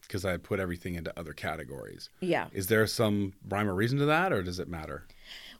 [0.02, 2.10] because I put everything into other categories.
[2.20, 2.48] Yeah.
[2.52, 5.06] Is there some rhyme or reason to that, or does it matter?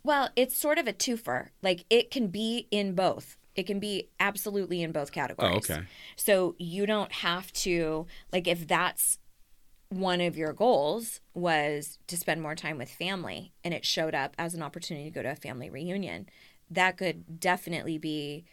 [0.02, 1.48] Well, it's sort of a twofer.
[1.62, 3.36] Like it can be in both.
[3.54, 5.70] It can be absolutely in both categories.
[5.70, 5.86] Oh, okay.
[6.16, 9.18] So you don't have to like if that's
[9.90, 14.34] one of your goals was to spend more time with family and it showed up
[14.38, 16.28] as an opportunity to go to a family reunion,
[16.70, 18.44] that could definitely be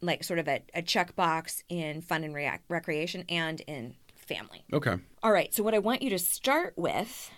[0.00, 4.64] like sort of a, a checkbox in fun and re- recreation and in family.
[4.72, 4.96] Okay.
[5.22, 5.52] All right.
[5.54, 7.30] So, what I want you to start with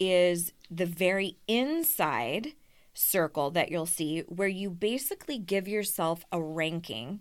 [0.00, 2.52] is the very inside
[2.98, 7.20] circle that you'll see where you basically give yourself a ranking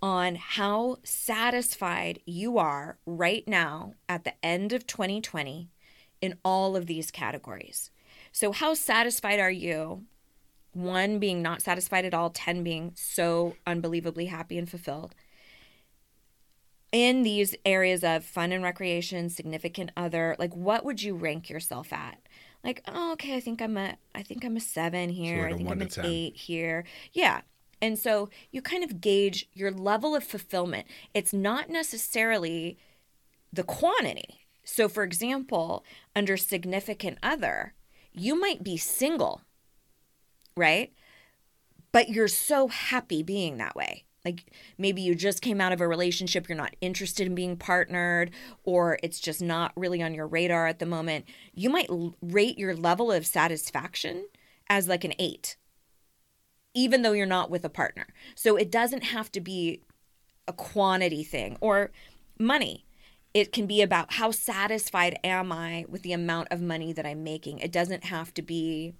[0.00, 5.68] on how satisfied you are right now at the end of 2020
[6.20, 7.90] in all of these categories.
[8.32, 10.04] So, how satisfied are you?
[10.72, 15.14] One being not satisfied at all, 10 being so unbelievably happy and fulfilled
[16.92, 21.92] in these areas of fun and recreation, significant other, like what would you rank yourself
[21.92, 22.18] at?
[22.64, 25.38] Like, oh, okay, I think I'm a, I think I'm a seven here.
[25.38, 26.04] So like I think I'm an 10.
[26.04, 26.84] eight here.
[27.12, 27.40] Yeah.
[27.80, 30.86] And so you kind of gauge your level of fulfillment.
[31.12, 32.78] It's not necessarily
[33.52, 34.46] the quantity.
[34.64, 37.74] So, for example, under significant other,
[38.12, 39.42] you might be single,
[40.56, 40.92] right?
[41.90, 44.04] But you're so happy being that way.
[44.24, 48.30] Like maybe you just came out of a relationship, you're not interested in being partnered,
[48.62, 51.24] or it's just not really on your radar at the moment.
[51.54, 54.26] You might rate your level of satisfaction
[54.68, 55.56] as like an eight,
[56.72, 58.06] even though you're not with a partner.
[58.36, 59.82] So it doesn't have to be
[60.46, 61.90] a quantity thing or
[62.38, 62.84] money.
[63.34, 67.24] It can be about how satisfied am I with the amount of money that I'm
[67.24, 67.58] making.
[67.58, 68.94] It doesn't have to be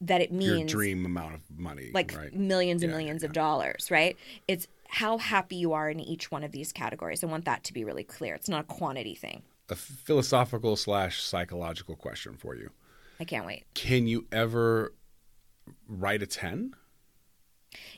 [0.00, 2.34] that it means your dream amount of money, like right?
[2.34, 4.16] millions and yeah, millions yeah, of dollars, right?
[4.46, 7.24] It's how happy you are in each one of these categories.
[7.24, 8.34] I want that to be really clear.
[8.34, 9.42] It's not a quantity thing.
[9.68, 12.70] A philosophical slash psychological question for you.
[13.18, 13.64] I can't wait.
[13.74, 14.94] Can you ever
[15.88, 16.74] write a 10?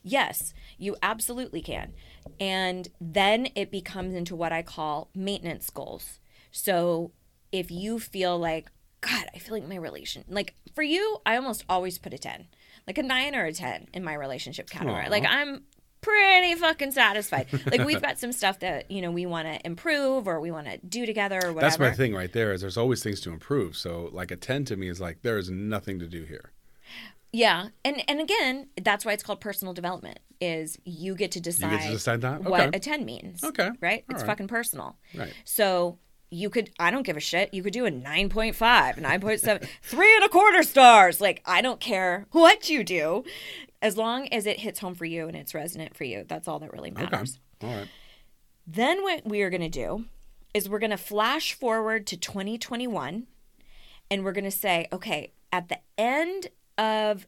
[0.03, 1.93] Yes, you absolutely can.
[2.41, 6.21] And then it becomes into what I call maintenance goals.
[6.51, 7.13] So
[7.53, 11.65] if you feel like, God, I feel like my relation, like for you, I almost
[11.69, 12.47] always put a 10,
[12.87, 15.05] like a nine or a 10 in my relationship category.
[15.05, 15.11] Aww.
[15.11, 15.63] Like I'm
[16.01, 17.47] pretty fucking satisfied.
[17.71, 20.67] Like we've got some stuff that, you know, we want to improve or we want
[20.67, 21.61] to do together or whatever.
[21.61, 23.77] That's my thing right there is there's always things to improve.
[23.77, 26.53] So like a 10 to me is like, there is nothing to do here.
[27.33, 27.69] Yeah.
[27.85, 31.83] And and again, that's why it's called personal development is you get to decide, get
[31.83, 32.25] to decide?
[32.25, 32.49] Okay.
[32.49, 33.45] what a 10 means.
[33.45, 33.71] Okay.
[33.81, 34.05] Right?
[34.09, 34.27] All it's right.
[34.27, 34.97] fucking personal.
[35.15, 35.33] Right.
[35.45, 35.99] So
[36.31, 37.53] you could i don't give a shit.
[37.53, 41.21] You could do a 9.5 9.7 three and a quarter stars.
[41.21, 43.25] Like i don't care what you do
[43.81, 46.25] as long as it hits home for you and it's resonant for you.
[46.27, 47.39] That's all that really matters.
[47.63, 47.73] Okay.
[47.73, 47.89] all right.
[48.67, 50.05] Then what we are going to do
[50.53, 53.27] is we're going to flash forward to 2021
[54.11, 57.27] and we're going to say okay at the end of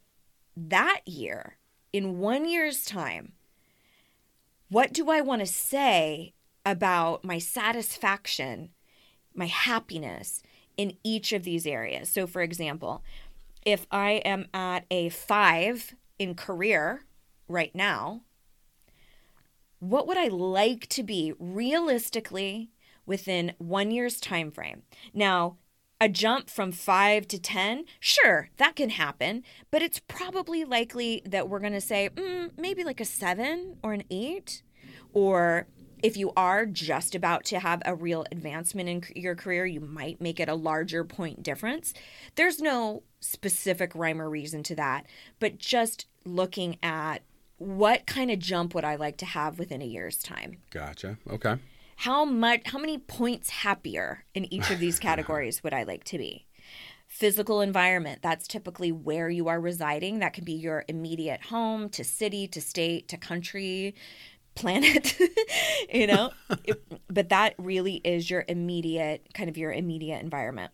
[0.57, 1.57] that year
[1.93, 3.33] in one year's time
[4.69, 6.35] what do i want to say
[6.65, 8.71] about my satisfaction
[9.35, 10.43] my happiness
[10.77, 12.09] in each of these areas.
[12.09, 13.03] So, for example,
[13.64, 17.05] if I am at a five in career
[17.49, 18.23] right now,
[19.79, 22.71] what would I like to be realistically
[23.07, 24.83] within one year's time frame?
[25.12, 25.57] Now,
[26.03, 31.47] A jump from five to 10, sure, that can happen, but it's probably likely that
[31.47, 34.62] we're going to say mm, maybe like a seven or an eight.
[35.12, 35.66] Or
[36.03, 40.21] if you are just about to have a real advancement in your career, you might
[40.21, 41.95] make it a larger point difference.
[42.37, 45.07] There's no specific rhyme or reason to that,
[45.39, 47.23] but just looking at
[47.59, 50.59] what kind of jump would I like to have within a year's time?
[50.71, 51.19] Gotcha.
[51.29, 51.57] Okay.
[51.97, 56.17] how much how many points happier in each of these categories would i like to
[56.17, 56.47] be
[57.07, 62.03] physical environment that's typically where you are residing that could be your immediate home to
[62.03, 63.95] city to state to country
[64.55, 65.19] planet
[65.93, 66.31] you know
[66.65, 70.73] It- but that really is your immediate kind of your immediate environment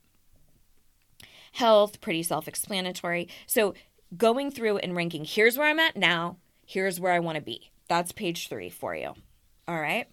[1.53, 3.75] health pretty self-explanatory so
[4.17, 6.37] going through and ranking here's where i'm at now
[6.67, 9.13] here's where i want to be that's page three for you
[9.69, 10.09] all right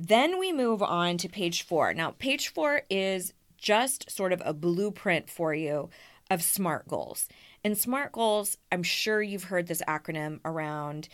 [0.00, 1.92] then we move on to page four.
[1.92, 5.90] Now, page four is just sort of a blueprint for you
[6.30, 7.26] of SMART goals.
[7.64, 11.08] And SMART goals, I'm sure you've heard this acronym around.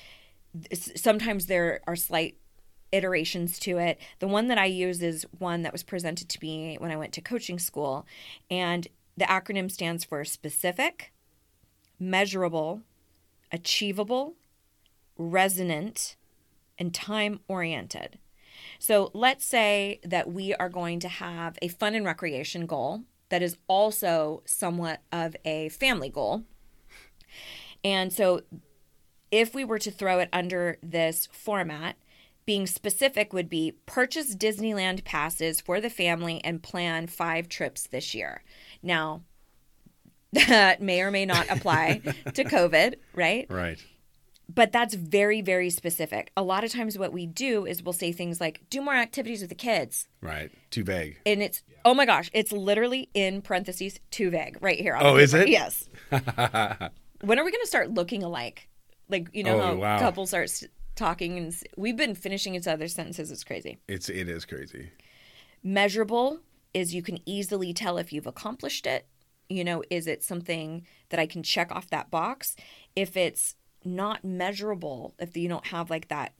[0.72, 2.36] Sometimes there are slight
[2.92, 3.98] iterations to it.
[4.20, 7.12] The one that I use is one that was presented to me when I went
[7.14, 8.06] to coaching school.
[8.50, 8.86] And
[9.16, 11.12] the acronym stands for specific,
[11.98, 12.82] measurable,
[13.50, 14.34] achievable,
[15.16, 16.16] resonant,
[16.78, 18.18] and time oriented.
[18.78, 23.42] So let's say that we are going to have a fun and recreation goal that
[23.42, 26.44] is also somewhat of a family goal.
[27.82, 28.42] And so
[29.42, 31.96] if we were to throw it under this format,
[32.46, 38.14] being specific would be purchase Disneyland passes for the family and plan five trips this
[38.14, 38.42] year.
[38.82, 39.22] Now,
[40.32, 42.00] that may or may not apply
[42.34, 43.46] to COVID, right?
[43.48, 43.78] Right.
[44.52, 48.12] but that's very very specific a lot of times what we do is we'll say
[48.12, 50.50] things like do more activities with the kids Right.
[50.70, 51.16] Too vague.
[51.24, 55.32] and it's oh my gosh it's literally in parentheses too vague right here Oh, is
[55.32, 55.48] it?
[55.48, 58.68] yes when are we going to start looking alike
[59.08, 59.98] like you know Oh, how wow.
[59.98, 60.64] couples start s-
[60.96, 64.90] talking and we've been finishing each other's sentences it's crazy It's it is crazy.
[65.62, 66.40] measurable
[66.72, 69.06] is you can easily tell if you've accomplished it
[69.48, 72.56] you know is it something that i can check off that box
[72.96, 76.32] if it's not measurable if you don't have like that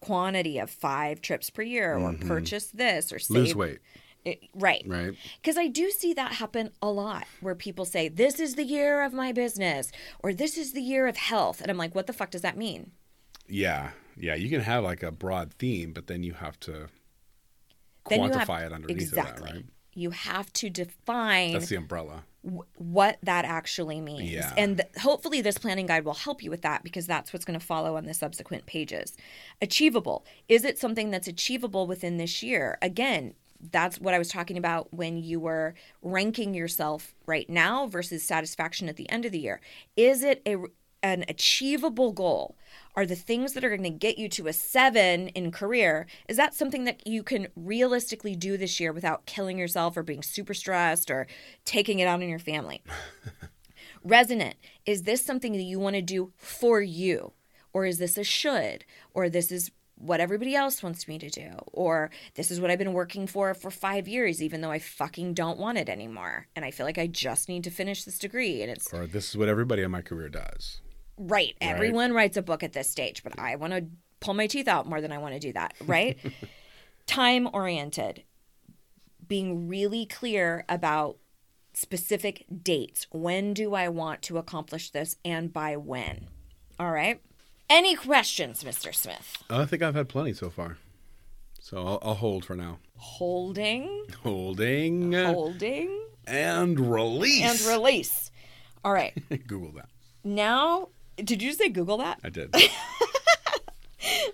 [0.00, 2.26] quantity of five trips per year or mm-hmm.
[2.26, 3.78] purchase this or save Lose weight.
[4.24, 5.14] It- right Right.
[5.40, 9.02] because i do see that happen a lot where people say this is the year
[9.02, 9.90] of my business
[10.22, 12.56] or this is the year of health and i'm like what the fuck does that
[12.56, 12.92] mean
[13.48, 13.90] Yeah.
[14.16, 14.34] Yeah.
[14.34, 16.88] You can have like a broad theme, but then you have to
[18.08, 19.64] Then quantify have- it underneath exactly of that, right?
[19.94, 22.24] you have to define That's the umbrella.
[22.44, 24.30] wh- what that actually means.
[24.30, 24.52] Yeah.
[24.56, 27.58] And th- hopefully, this planning guide will help you with that because that's what's going
[27.58, 29.14] to follow on the subsequent pages.
[29.60, 30.24] Achievable.
[30.48, 32.78] Is it something that's achievable within this year?
[32.82, 33.34] Again,
[33.70, 38.88] that's what I was talking about when you were ranking yourself right now versus satisfaction
[38.88, 39.60] at the end of the year.
[39.96, 40.56] Is it a
[41.02, 42.56] an achievable goal?
[42.94, 46.36] Are the things that are going to get you to a seven in career, is
[46.36, 50.54] that something that you can realistically do this year without killing yourself or being super
[50.54, 51.26] stressed or
[51.64, 52.82] taking it out on your family?
[54.04, 57.32] Resonant, is this something that you want to do for you?
[57.72, 58.84] Or is this a should?
[59.14, 59.70] Or this is
[60.02, 61.50] what everybody else wants me to do?
[61.72, 65.34] Or this is what I've been working for for five years, even though I fucking
[65.34, 66.48] don't want it anymore.
[66.56, 68.62] And I feel like I just need to finish this degree.
[68.62, 70.80] And it's Or this is what everybody in my career does.
[71.16, 71.54] Right.
[71.60, 73.86] Everyone writes a book at this stage, but I want to
[74.20, 76.18] pull my teeth out more than I want to do that, right?
[77.06, 78.24] Time oriented.
[79.28, 81.18] Being really clear about
[81.74, 83.06] specific dates.
[83.12, 86.28] When do I want to accomplish this and by when?
[86.78, 87.20] All right.
[87.74, 88.94] Any questions, Mr.
[88.94, 89.42] Smith?
[89.48, 90.76] I think I've had plenty so far.
[91.58, 92.80] So I'll, I'll hold for now.
[92.98, 97.42] Holding, Holding holding, and release.
[97.42, 98.30] and release.
[98.84, 99.14] All right.
[99.46, 99.88] Google that.
[100.22, 102.20] Now, did you say Google that?
[102.22, 102.54] I did.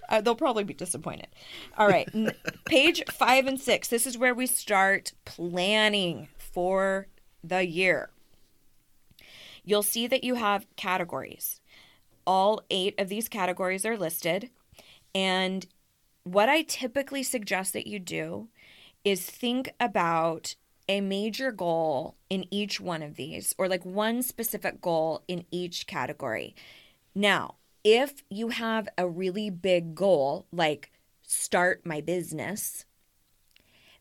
[0.09, 1.27] Uh, they'll probably be disappointed.
[1.77, 2.09] All right,
[2.65, 3.89] page five and six.
[3.89, 7.09] This is where we start planning for
[7.45, 8.09] the year.
[9.65, 11.61] You'll see that you have categories.
[12.29, 14.51] All eight of these categories are listed.
[15.15, 15.67] And
[16.25, 18.49] what I typically suggest that you do
[19.03, 20.55] is think about
[20.91, 25.87] a major goal in each one of these, or like one specific goal in each
[25.87, 26.55] category.
[27.15, 32.85] Now, if you have a really big goal, like start my business,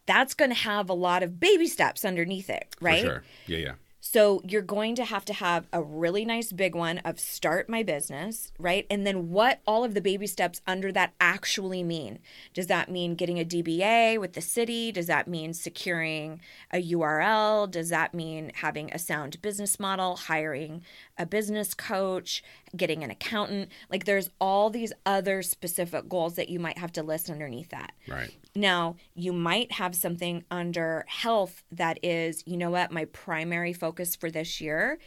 [0.06, 3.02] that's going to have a lot of baby steps underneath it, right?
[3.02, 3.24] For sure.
[3.46, 3.74] Yeah, yeah.
[4.10, 7.84] So you're going to have to have a really nice big one of start my
[7.84, 8.88] business, right?
[8.90, 12.20] And then what all of the baby steps under that actually mean.
[12.54, 14.94] Does that mean getting a DBA with the city?
[14.94, 16.40] Does that mean securing
[16.72, 17.70] a URL?
[17.70, 20.84] Does that mean having a sound business model, hiring
[21.18, 22.42] a business coach,
[22.78, 23.70] getting an accountant?
[23.90, 27.92] Like there's all these other specific goals that you might have to list underneath that.
[28.08, 28.34] Right.
[28.58, 34.16] Now, you might have something under health that is, you know what, my primary focus
[34.16, 34.98] for this year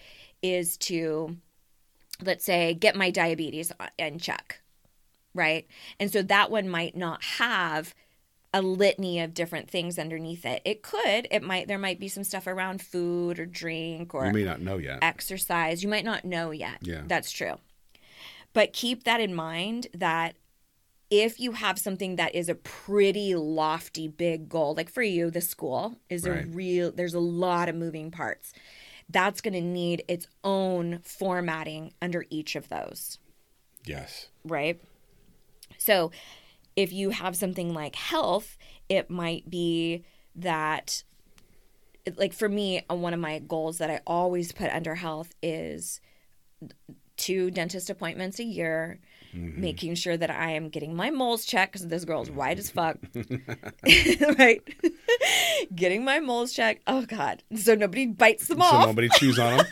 [0.41, 1.37] is to,
[2.23, 4.63] let's say, get my diabetes uh, in check,
[5.35, 5.67] right?
[5.99, 7.93] And so that one might not have
[8.55, 10.63] a litany of different things underneath it.
[10.65, 14.33] It could, it might, there might be some stuff around food or drink or You
[14.33, 15.01] may not know yet.
[15.03, 15.83] exercise.
[15.83, 16.79] You might not know yet.
[16.83, 17.03] Yeah.
[17.05, 17.55] That's true.
[18.53, 20.37] But keep that in mind that
[21.11, 25.41] if you have something that is a pretty lofty big goal, like for you, the
[25.41, 26.45] school is Right.
[26.45, 28.53] a real, there's a lot of moving parts.
[29.09, 33.19] That's going to need its own formatting under each of those
[33.85, 34.29] Yes.
[34.45, 34.81] right?
[35.79, 36.13] So
[36.77, 38.57] if you have something like health,
[38.89, 40.05] it might be
[40.37, 41.03] that
[42.17, 46.01] like for me, uh, one of my goals that I always put under health is
[47.17, 49.01] two dentist appointments a year,
[49.35, 49.61] Mm-hmm.
[49.61, 52.99] making sure that I am getting my moles checked because this girl's white as fuck,
[54.39, 54.61] right?
[55.75, 56.83] getting my moles checked.
[56.89, 57.45] Oh God!
[57.55, 58.83] So nobody bites them So off.
[58.83, 59.67] So nobody chews on them.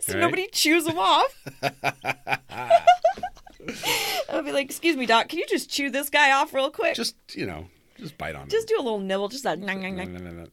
[0.00, 0.20] so right?
[0.20, 1.34] nobody chews them off.
[4.28, 6.94] I'll be like, "Excuse me, doc, can you just chew this guy off real quick?
[6.94, 7.66] just you know,
[7.98, 10.08] just bite on Just do a little nibble, just that." nyang, nyang, them.
[10.08, 10.12] nyang.
[10.12, 10.48] No, no, no, no.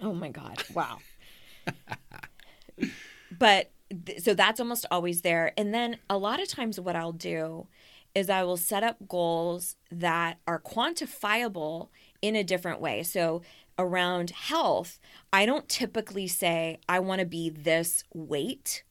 [0.00, 0.62] Oh my god!
[0.72, 0.98] Wow.
[3.38, 3.70] but
[4.18, 7.66] so that's almost always there, and then a lot of times what I'll do
[8.14, 11.88] is I will set up goals that are quantifiable
[12.22, 13.02] in a different way.
[13.02, 13.42] So
[13.78, 14.98] around health,
[15.32, 18.82] I don't typically say I want to be this weight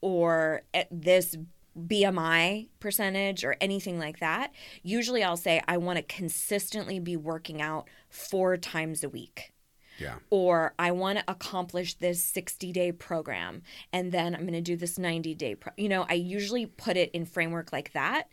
[0.00, 1.36] or at this
[1.78, 4.52] BMI percentage or anything like that.
[4.82, 9.52] Usually I'll say I want to consistently be working out four times a week.
[9.98, 10.16] Yeah.
[10.30, 14.76] Or I want to accomplish this 60 day program and then I'm going to do
[14.76, 15.54] this 90 day.
[15.54, 18.28] Pro- you know, I usually put it in framework like that.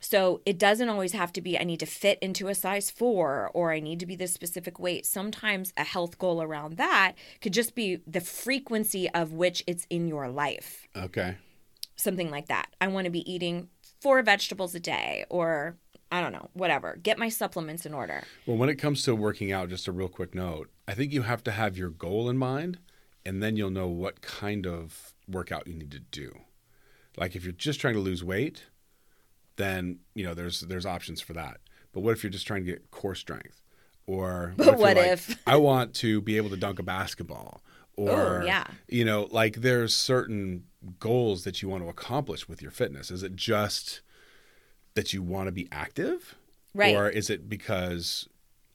[0.00, 3.50] So it doesn't always have to be I need to fit into a size four
[3.52, 5.04] or I need to be this specific weight.
[5.04, 10.06] Sometimes a health goal around that could just be the frequency of which it's in
[10.06, 11.36] your life Okay.
[11.96, 12.68] something like that.
[12.80, 13.68] I want to be eating
[14.00, 15.76] four vegetables a day or
[16.10, 16.96] I don't know, whatever.
[17.02, 18.22] Get my supplements in order.
[18.46, 21.22] Well, when it comes to working out, just a real quick note, I think you
[21.22, 22.78] have to have your goal in mind,
[23.26, 26.32] and then you'll know what kind of workout you need to do.
[27.16, 28.64] Like if you're just trying to lose weight,
[29.56, 31.58] then you know there's there's options for that.
[31.92, 33.60] But what if you're just trying to get core strength?
[34.06, 37.62] Or But you're what like, if- I want to be able to dunk a basketball?
[37.96, 38.64] Or Oh, yeah.
[38.88, 40.64] you know, like there's certain
[41.00, 43.10] goals that you want to accomplish with your fitness.
[43.10, 44.00] Is it just
[44.94, 46.34] that you want to be active?
[46.74, 46.94] Right.
[46.94, 48.28] Or is it because,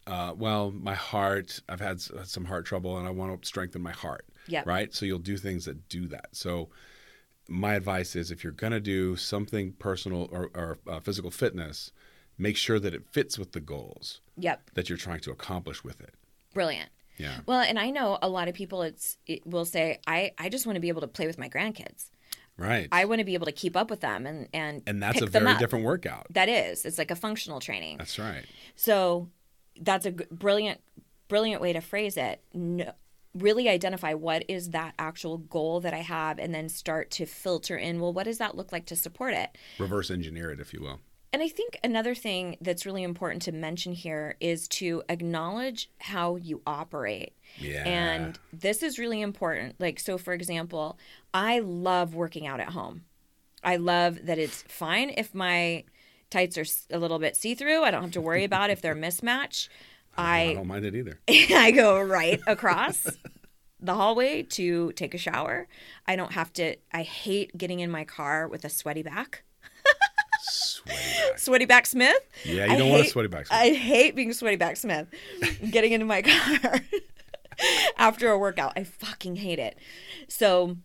[0.07, 3.91] uh, well, my heart, I've had some heart trouble and I want to strengthen my
[3.91, 4.25] heart.
[4.47, 4.65] Yep.
[4.65, 4.93] Right.
[4.93, 6.29] So you'll do things that do that.
[6.33, 6.69] So
[7.47, 11.91] my advice is if you're going to do something personal or, or uh, physical fitness,
[12.37, 14.71] make sure that it fits with the goals Yep.
[14.73, 16.13] that you're trying to accomplish with it.
[16.53, 16.89] Brilliant.
[17.17, 17.39] Yeah.
[17.45, 20.65] Well, and I know a lot of people it's it will say I I just
[20.65, 22.09] want to be able to play with my grandkids.
[22.57, 22.87] Right.
[22.91, 25.25] I want to be able to keep up with them and and and that's a
[25.25, 26.27] very different workout.
[26.31, 26.85] That is.
[26.85, 27.97] It's like a functional training.
[27.97, 28.45] That's right.
[28.75, 29.29] So
[29.79, 30.81] that's a brilliant,
[31.27, 32.43] brilliant way to phrase it.
[32.53, 32.93] No,
[33.33, 37.75] really identify what is that actual goal that I have, and then start to filter
[37.75, 37.99] in.
[37.99, 39.57] Well, what does that look like to support it?
[39.79, 40.99] Reverse engineer it, if you will.
[41.33, 46.35] And I think another thing that's really important to mention here is to acknowledge how
[46.35, 47.33] you operate.
[47.57, 47.83] Yeah.
[47.87, 49.75] And this is really important.
[49.79, 50.99] Like, so for example,
[51.33, 53.05] I love working out at home.
[53.63, 55.85] I love that it's fine if my
[56.29, 57.83] tights are a little bit see through.
[57.83, 59.69] I don't have to worry about if they're mismatched.
[60.15, 61.19] I I don't mind it either.
[61.27, 63.07] I go right across
[63.79, 65.67] the hallway to take a shower.
[66.07, 69.43] I don't have to I hate getting in my car with a sweaty back.
[70.43, 70.97] Sweaty
[71.29, 71.39] back.
[71.39, 72.27] Sweaty back Smith?
[72.43, 73.47] Yeah, you I don't want a sweaty back.
[73.47, 73.59] Smith.
[73.59, 75.07] I hate being sweaty back Smith.
[75.71, 76.79] Getting into my car
[77.97, 78.73] after a workout.
[78.75, 79.77] I fucking hate it.
[80.27, 80.77] So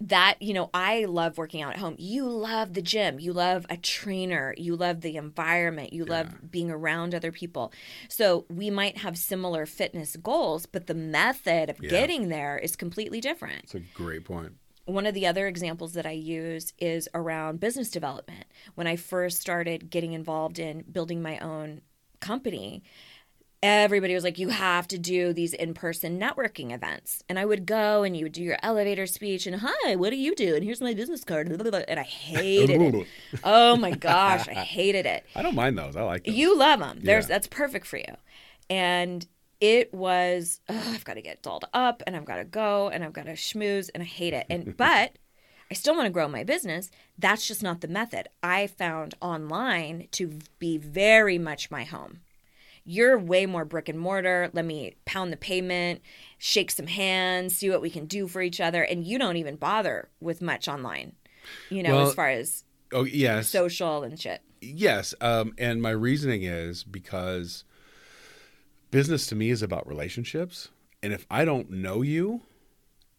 [0.00, 1.94] that, you know, I love working out at home.
[1.96, 3.20] You love the gym.
[3.20, 4.52] You love a trainer.
[4.58, 5.92] You love the environment.
[5.92, 7.72] You love being around other people.
[8.08, 11.90] So we might have similar fitness goals, but the method of Yeah.
[11.90, 14.54] getting there is completely different It's a great point.
[14.84, 18.44] One of the other examples that I use is around business development.
[18.74, 21.82] When I first started getting involved in building my own
[22.20, 22.82] company,
[23.62, 27.22] everybody was like, you have to do these in person networking events.
[27.28, 30.16] And I would go and you would do your elevator speech and, hi, what do
[30.16, 30.56] you do?
[30.56, 31.48] And here's my business card.
[31.88, 33.06] And I hated it.
[33.44, 35.24] Oh my gosh, I hated it.
[35.36, 35.94] I don't mind those.
[35.94, 36.34] I like those.
[36.34, 36.98] You love them.
[37.02, 37.34] There's Yeah.
[37.36, 38.16] that's perfect for you.
[38.68, 39.26] And
[39.62, 43.12] it was I've got to get dolled up and I've got to go and I've
[43.12, 44.44] got to schmooze and I hate it.
[44.50, 45.12] And but
[45.70, 46.90] I still want to grow my business.
[47.16, 48.26] That's just not the method.
[48.42, 52.22] I found online to be very much my home.
[52.84, 54.50] You're way more brick and mortar.
[54.52, 56.02] Let me pound the pavement,
[56.38, 58.82] shake some hands, see what we can do for each other.
[58.82, 61.12] And you don't even bother with much online,
[61.70, 64.42] you know, Well, as far as Oh yes, social and shit.
[64.60, 65.14] yes.
[65.20, 67.62] Um, and my reasoning is because
[68.92, 70.68] business to me is about relationships,
[71.02, 72.42] and if I don't know you,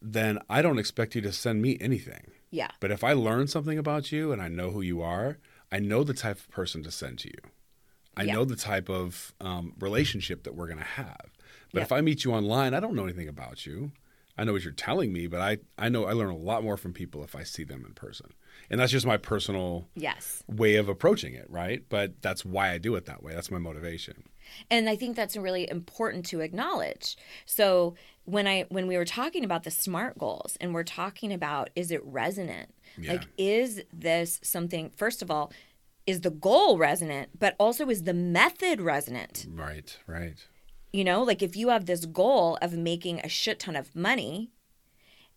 [0.00, 2.30] then I don't expect you to send me anything.
[2.50, 2.70] Yeah.
[2.80, 5.38] But if I learn something about you and I know who you are,
[5.70, 7.50] I know the type of person to send to you.
[8.16, 8.34] I Yeah.
[8.34, 11.26] know the type of um, relationship that we're going to have.
[11.72, 11.82] But Yeah.
[11.84, 13.90] if I meet you online, I don't know anything about you.
[14.36, 16.76] I know what you're telling me, but I, I know I learn a lot more
[16.76, 18.30] from people if I see them in person.
[18.70, 20.42] And that's just my personal Yes.
[20.48, 21.82] way of approaching it, right?
[21.88, 23.32] But that's why I do it that way.
[23.34, 24.24] That's my motivation.
[24.70, 27.16] and i think that's really important to acknowledge
[27.46, 27.94] so
[28.26, 31.90] when i when we were talking about the smart goals and we're talking about is
[31.90, 32.68] it resonant
[32.98, 33.12] Yeah.
[33.12, 35.50] like is this something first of all
[36.06, 40.36] is the goal resonant but also is the method resonant Right, right.
[40.94, 44.50] You know like if you have this goal of making a shit ton of money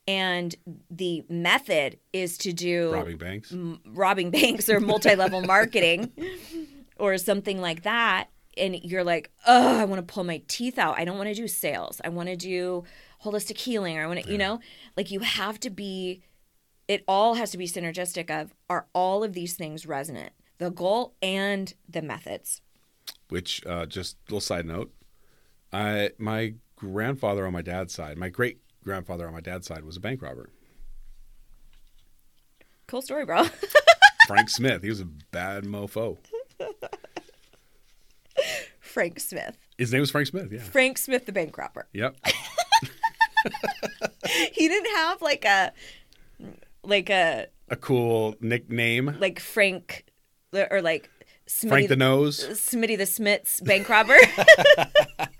[0.07, 0.55] and
[0.89, 3.53] the method is to do Robbing banks.
[3.87, 6.11] robbing banks or multi-level marketing
[6.97, 10.97] or something like that and you're like oh i want to pull my teeth out.
[10.99, 11.99] I don't want to do sales.
[12.03, 12.83] I want to do
[13.23, 14.59] holistic healing or i want to you know?
[14.95, 16.21] Like you have to be
[16.87, 20.33] it all has to be synergistic of are all of these things resonant?
[20.59, 22.61] The goal and the methods.
[23.29, 24.91] Which uh, just little side note
[25.73, 29.97] i my grandfather on my dad's side my great grandfather on my dad's side was
[29.97, 30.49] a bank robber.
[32.87, 33.43] Cool story bro.
[34.27, 36.17] Frank smith he was a bad mofo.
[38.79, 39.57] Frank smith.
[39.77, 40.59] His name was frank smith yeah.
[40.59, 41.87] Frank smith the bank robber.
[41.93, 42.15] Yep.
[44.51, 45.71] He didn't have like a
[46.83, 49.15] like a a cool nickname?
[49.19, 50.05] Like frank
[50.53, 51.09] or like
[51.47, 52.45] Smitty frank the nose?
[52.59, 54.17] Smitty the Smiths bank robber.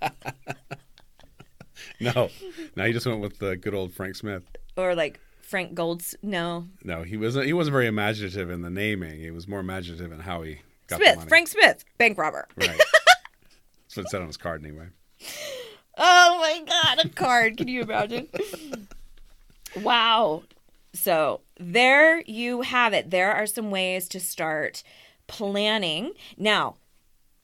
[2.14, 2.30] no
[2.76, 4.42] no he just went with the good old frank smith
[4.76, 6.14] or like Frank Golds.
[6.22, 6.68] No.
[6.84, 10.20] no he wasn't he wasn't very imaginative in the naming he was more imaginative in
[10.20, 11.16] how he got the Smith.
[11.16, 11.28] money.
[11.28, 12.46] Frank Smith, bank robber.
[12.56, 14.88] right that's what it said on his card anyway
[16.00, 17.56] Oh my God, a card.
[17.56, 18.28] Can you imagine?
[19.82, 20.42] wow.
[20.94, 23.10] So there you have it.
[23.10, 24.82] There are some ways to start
[25.26, 26.12] planning.
[26.36, 26.76] Now,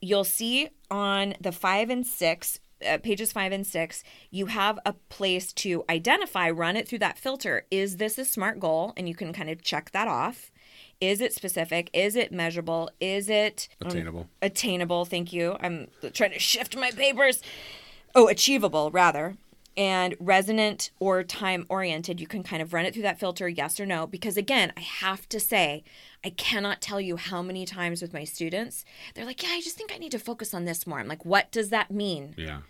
[0.00, 4.92] you'll see on the five and six, uh, pages five and six, you have a
[5.08, 7.66] place to identify, run it through that filter.
[7.70, 8.92] Is this a smart goal?
[8.96, 10.50] And you can kind of check that off.
[11.00, 11.90] Is it specific?
[11.92, 12.90] Is it measurable?
[13.00, 15.04] Is it um, attainable attainable?
[15.04, 15.56] Thank you.
[15.60, 17.42] I'm trying to shift my papers.
[18.14, 19.36] Oh, achievable, rather.
[19.76, 23.80] And resonant or time oriented, you can kind of run it through that filter, yes
[23.80, 24.06] or no.
[24.06, 25.82] Because again, I have to say,
[26.24, 29.76] I cannot tell you how many times with my students, they're like, Yeah, I just
[29.76, 31.00] think I need to focus on this more.
[31.00, 32.34] I'm like, What does that mean?
[32.38, 32.60] yeah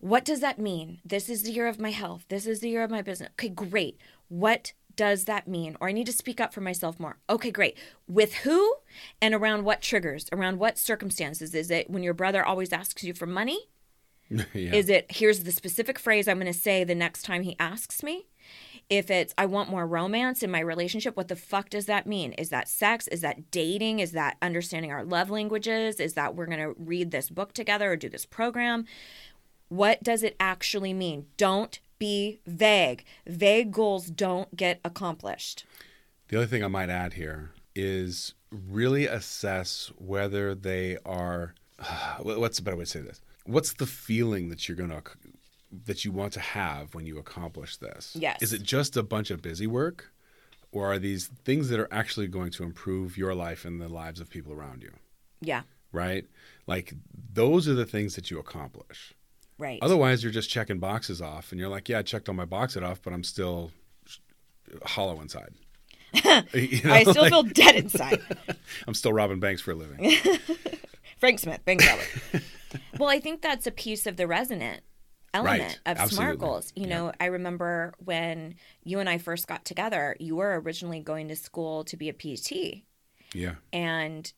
[0.00, 1.00] What does that mean?
[1.04, 2.24] This is the year of my health.
[2.28, 3.30] This is the year of my business.
[3.32, 3.98] Okay, great.
[4.28, 5.76] What does that mean?
[5.80, 7.18] Or I need to speak up for myself more.
[7.28, 7.76] Okay, great.
[8.08, 8.76] With who
[9.20, 10.28] and around what triggers?
[10.32, 11.54] Around what circumstances?
[11.54, 13.68] Is it when your brother always asks you for money?
[14.30, 17.56] yeah Is it here's the specific phrase I'm going to say the next time he
[17.58, 18.26] asks me?
[18.88, 22.32] If it's I want more romance in my relationship, what the fuck does that mean?
[22.32, 23.06] Is that sex?
[23.08, 24.00] Is that dating?
[24.00, 26.00] Is that understanding our love languages?
[26.00, 28.86] Is that we're going to read this book together or do this program?
[29.70, 31.26] What does it actually mean?
[31.36, 33.04] Don't be vague.
[33.24, 35.64] Vague goals don't get accomplished.
[36.28, 41.54] The other thing I might add here is really assess whether they are.
[42.20, 43.20] What's a better way to say this?
[43.44, 45.02] What's the feeling that you're going to
[45.86, 48.16] that you want to have when you accomplish this?
[48.18, 48.42] Yes.
[48.42, 50.12] Is it just a bunch of busy work,
[50.72, 54.20] or are these things that are actually going to improve your life and the lives
[54.20, 54.92] of people around you?
[55.40, 55.62] Yeah,
[55.92, 56.26] Right?
[56.66, 56.92] Like
[57.32, 59.14] those are the things that you accomplish.
[59.60, 59.78] Right.
[59.82, 62.82] Otherwise, you're just checking boxes off, and you're like, "Yeah, I checked all my boxes
[62.82, 63.70] off, but I'm still
[64.84, 65.54] hollow inside."
[66.54, 68.20] You know, I still like, feel dead inside.
[68.88, 70.10] I'm still robbing banks for a living.
[71.18, 72.42] Frank Smith, bank robber.
[72.98, 74.82] well, I think that's a piece of the resonant
[75.32, 76.72] element Right, of smart goals.
[76.74, 81.28] You know, I remember when you and I first got together, you were originally going
[81.28, 82.82] to school to be a PT.
[83.34, 84.32] yeah, And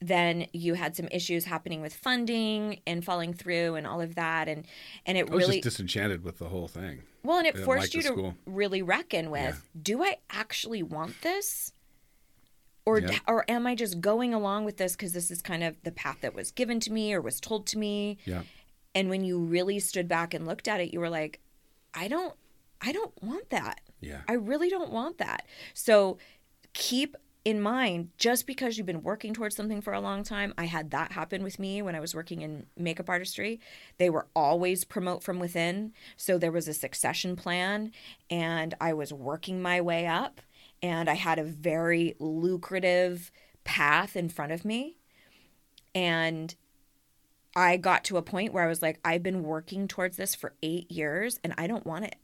[0.00, 4.48] then you had some issues happening with funding and falling through and all of that
[4.48, 4.64] and
[5.06, 7.02] and it I was really just disenchanted with the whole thing.
[7.24, 8.34] well and it forced like you to school.
[8.46, 11.72] really reckon with do i actually want this
[12.86, 13.18] or Yeah.
[13.26, 16.18] or am i just going along with this because this is kind of the path
[16.20, 18.42] that was given to me or was told to me Yeah.
[18.94, 21.40] and when you really stood back and looked at it you were like
[21.92, 22.34] i don't
[22.80, 24.20] i don't want that Yeah.
[24.28, 25.44] I really don't want that.
[25.74, 26.18] So
[26.72, 27.16] keep
[27.48, 30.90] in mind just because you've been working towards something for a long time, I had
[30.90, 33.58] that happen with me when I was working in makeup artistry.
[33.96, 35.94] They were always promote from within.
[36.18, 37.92] So there was a succession plan
[38.28, 40.42] and I was working my way up
[40.82, 43.32] and I had a very lucrative
[43.64, 44.98] path in front of me.
[45.94, 46.54] And
[47.56, 50.52] I got to a point where I was like, I've been working towards this for
[50.62, 52.16] eight years and I don't want it.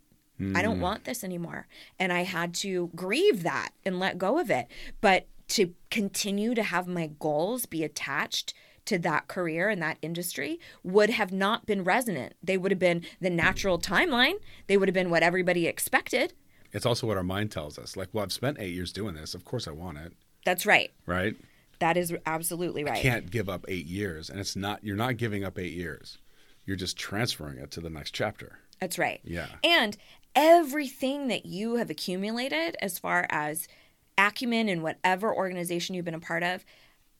[0.55, 0.83] I don't mm.
[0.83, 1.67] want this anymore.
[1.99, 4.67] And I had to grieve that and let go of it.
[5.01, 8.55] But to continue to have my goals be attached
[8.87, 12.35] to that career and that industry would have not been resonant.
[12.43, 14.35] They would have been the natural timeline,
[14.67, 16.35] they would have been what everybody expected.
[16.73, 17.97] It's also what our mind tells us.
[17.97, 19.35] Like, well, I've spent eight years doing this.
[19.35, 20.13] Of course I want it.
[20.45, 20.91] That's right.
[21.07, 21.37] Right?
[21.79, 22.97] That is absolutely right.
[22.97, 24.29] You can't give up eight years.
[24.29, 26.19] And it's not, you're not giving up eight years.
[26.67, 28.59] You're just transferring it to the next chapter.
[28.81, 29.21] That's right.
[29.23, 29.47] Yeah.
[29.63, 29.97] And
[30.35, 33.69] everything that you have accumulated as far as
[34.17, 36.65] acumen in whatever organization you've been a part of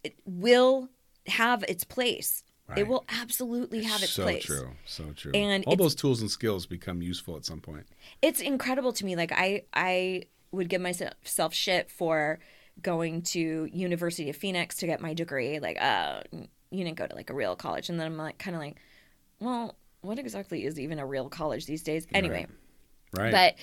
[0.05, 0.89] it will
[1.27, 2.45] have its place.
[2.77, 4.43] It will absolutely have its so place.
[4.43, 4.71] true.
[4.87, 5.33] So true.
[5.35, 7.87] And all those tools and skills become useful at some point.
[8.23, 9.17] It's incredible to me.
[9.17, 12.39] Like I I would give myself shit for
[12.81, 15.61] going to University of Phoenix to get my degree.
[15.61, 17.89] Like, uh, you didn't go to like a real college.
[17.89, 18.77] And then I'm like kind of like,
[19.41, 22.07] well, what exactly is even a real college these days?
[22.13, 22.35] Anyway.
[22.35, 22.49] Right.
[23.33, 23.55] But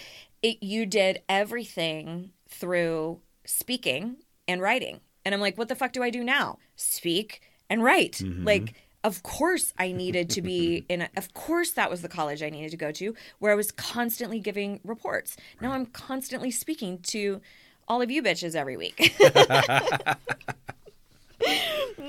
[0.41, 4.99] it, you did everything through speaking and writing.
[5.25, 6.57] And i'm like what the fuck do i do now?
[6.75, 8.13] Speak and write.
[8.13, 8.45] Mm-hmm.
[8.45, 8.73] like
[9.03, 12.49] of course i needed to be in a, of course that was the college i
[12.49, 15.37] needed to go to where i was constantly giving reports.
[15.59, 17.41] Now i'm constantly speaking to
[17.87, 19.15] all of you bitches every week.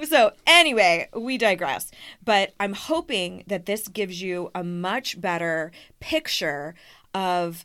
[0.08, 1.90] So anyway we digress.
[2.24, 6.74] But i'm hoping that this gives you a much better picture
[7.14, 7.64] of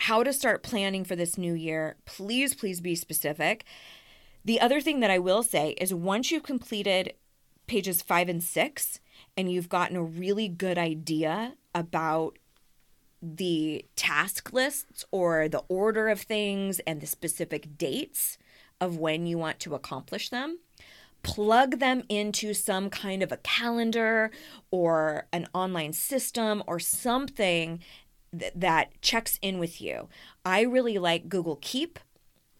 [0.00, 3.64] how to start planning for this new year please please be specific.
[4.44, 7.14] The other thing that i will say is once you've completed
[7.66, 9.00] pages five and six
[9.36, 12.38] and you've gotten a really good idea about
[13.22, 18.36] the task lists or the order of things and the specific dates
[18.80, 20.58] of when you want to accomplish them
[21.24, 24.30] plug them into some kind of a calendar
[24.70, 27.80] or an online system or something
[28.38, 30.08] th- that checks in with you.
[30.44, 31.98] I really like Google Keep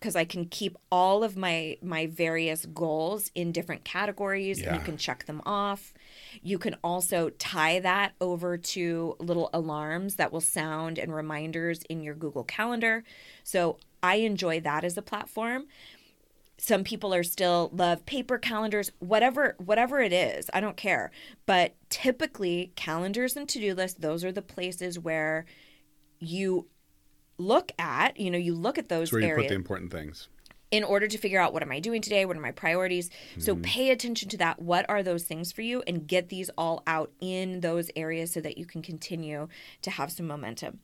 [0.05, 4.83] because I can keep all of my my various goals in different categories and you
[4.83, 5.95] can check them off.
[6.43, 12.03] You can also tie that over to little alarms that will sound and reminders in
[12.03, 13.03] your Google Calendar.
[13.45, 15.69] So I enjoy that as a platform
[16.57, 21.11] some people are still love paper calendars whatever whatever it is i don't care
[21.47, 25.45] but typically calendars and to-do lists those are the places where
[26.21, 26.67] you
[27.39, 30.29] look at you know you look at those It's where you put the important things.
[30.71, 32.25] in order to figure out what am I doing today?
[32.25, 33.11] What are my priorities?
[33.39, 33.63] So mm-hmm.
[33.63, 34.61] pay attention to that.
[34.61, 35.83] What are those things for you?
[35.87, 39.49] And get these all out in those areas so that you can continue
[39.83, 40.81] to have some momentum.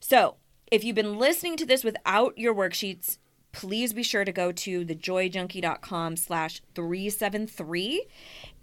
[0.00, 0.36] So
[0.70, 3.18] if you've been listening to this without your worksheets,
[3.56, 8.06] please be sure to go to thejoyjunkie.com slash 373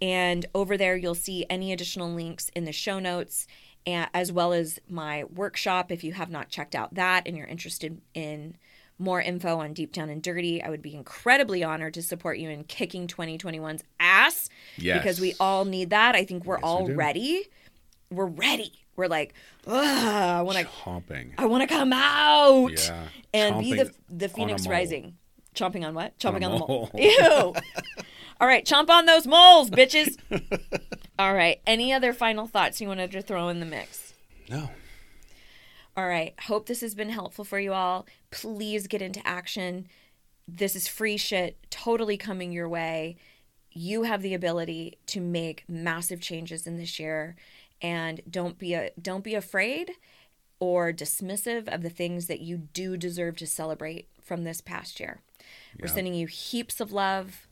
[0.00, 3.48] and over there you'll see any additional links in the show notes
[3.86, 8.00] as well as my workshop if you have not checked out that and you're interested
[8.14, 8.56] in
[8.96, 12.48] more info on Deep Down and Dirty, I would be incredibly honored to support you
[12.48, 14.98] in kicking 2021's ass Yes.
[14.98, 16.14] because we all need that.
[16.14, 17.48] I think we're Yes, all we ready.
[18.08, 18.83] We're ready.
[18.96, 19.34] We're like,
[19.66, 21.32] Ugh, I want to Chomping.
[21.38, 23.04] I want to come out Yeah.
[23.32, 24.66] and be the the Phoenix.
[24.66, 25.16] Rising.
[25.54, 26.18] Chomping on what?
[26.18, 26.68] Chomping on, the mole.
[26.68, 26.90] mole.
[26.94, 27.54] Ew.
[28.40, 30.16] All right, chomp on those moles, bitches.
[31.18, 31.60] All right.
[31.66, 34.14] Any other final thoughts you wanted to throw in the mix?
[34.50, 34.70] No.
[35.96, 36.34] All right.
[36.48, 38.06] Hope this has been helpful for you all.
[38.32, 39.86] Please get into action.
[40.48, 43.16] This is free shit, totally coming your way.
[43.70, 47.36] You have the ability to make massive changes in this year
[47.84, 49.90] and don't be a don't be afraid
[50.58, 55.20] or dismissive of the things that you do deserve to celebrate from this past year.
[55.78, 57.46] We're sending you heaps of love.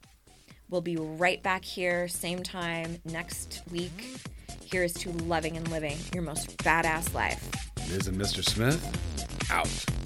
[0.71, 4.23] We'll be right back here, same time next week.
[4.65, 7.51] Here is to loving and living your most badass life.
[7.91, 8.43] Liz and Mr.
[8.43, 8.81] Smith,
[9.51, 10.02] out.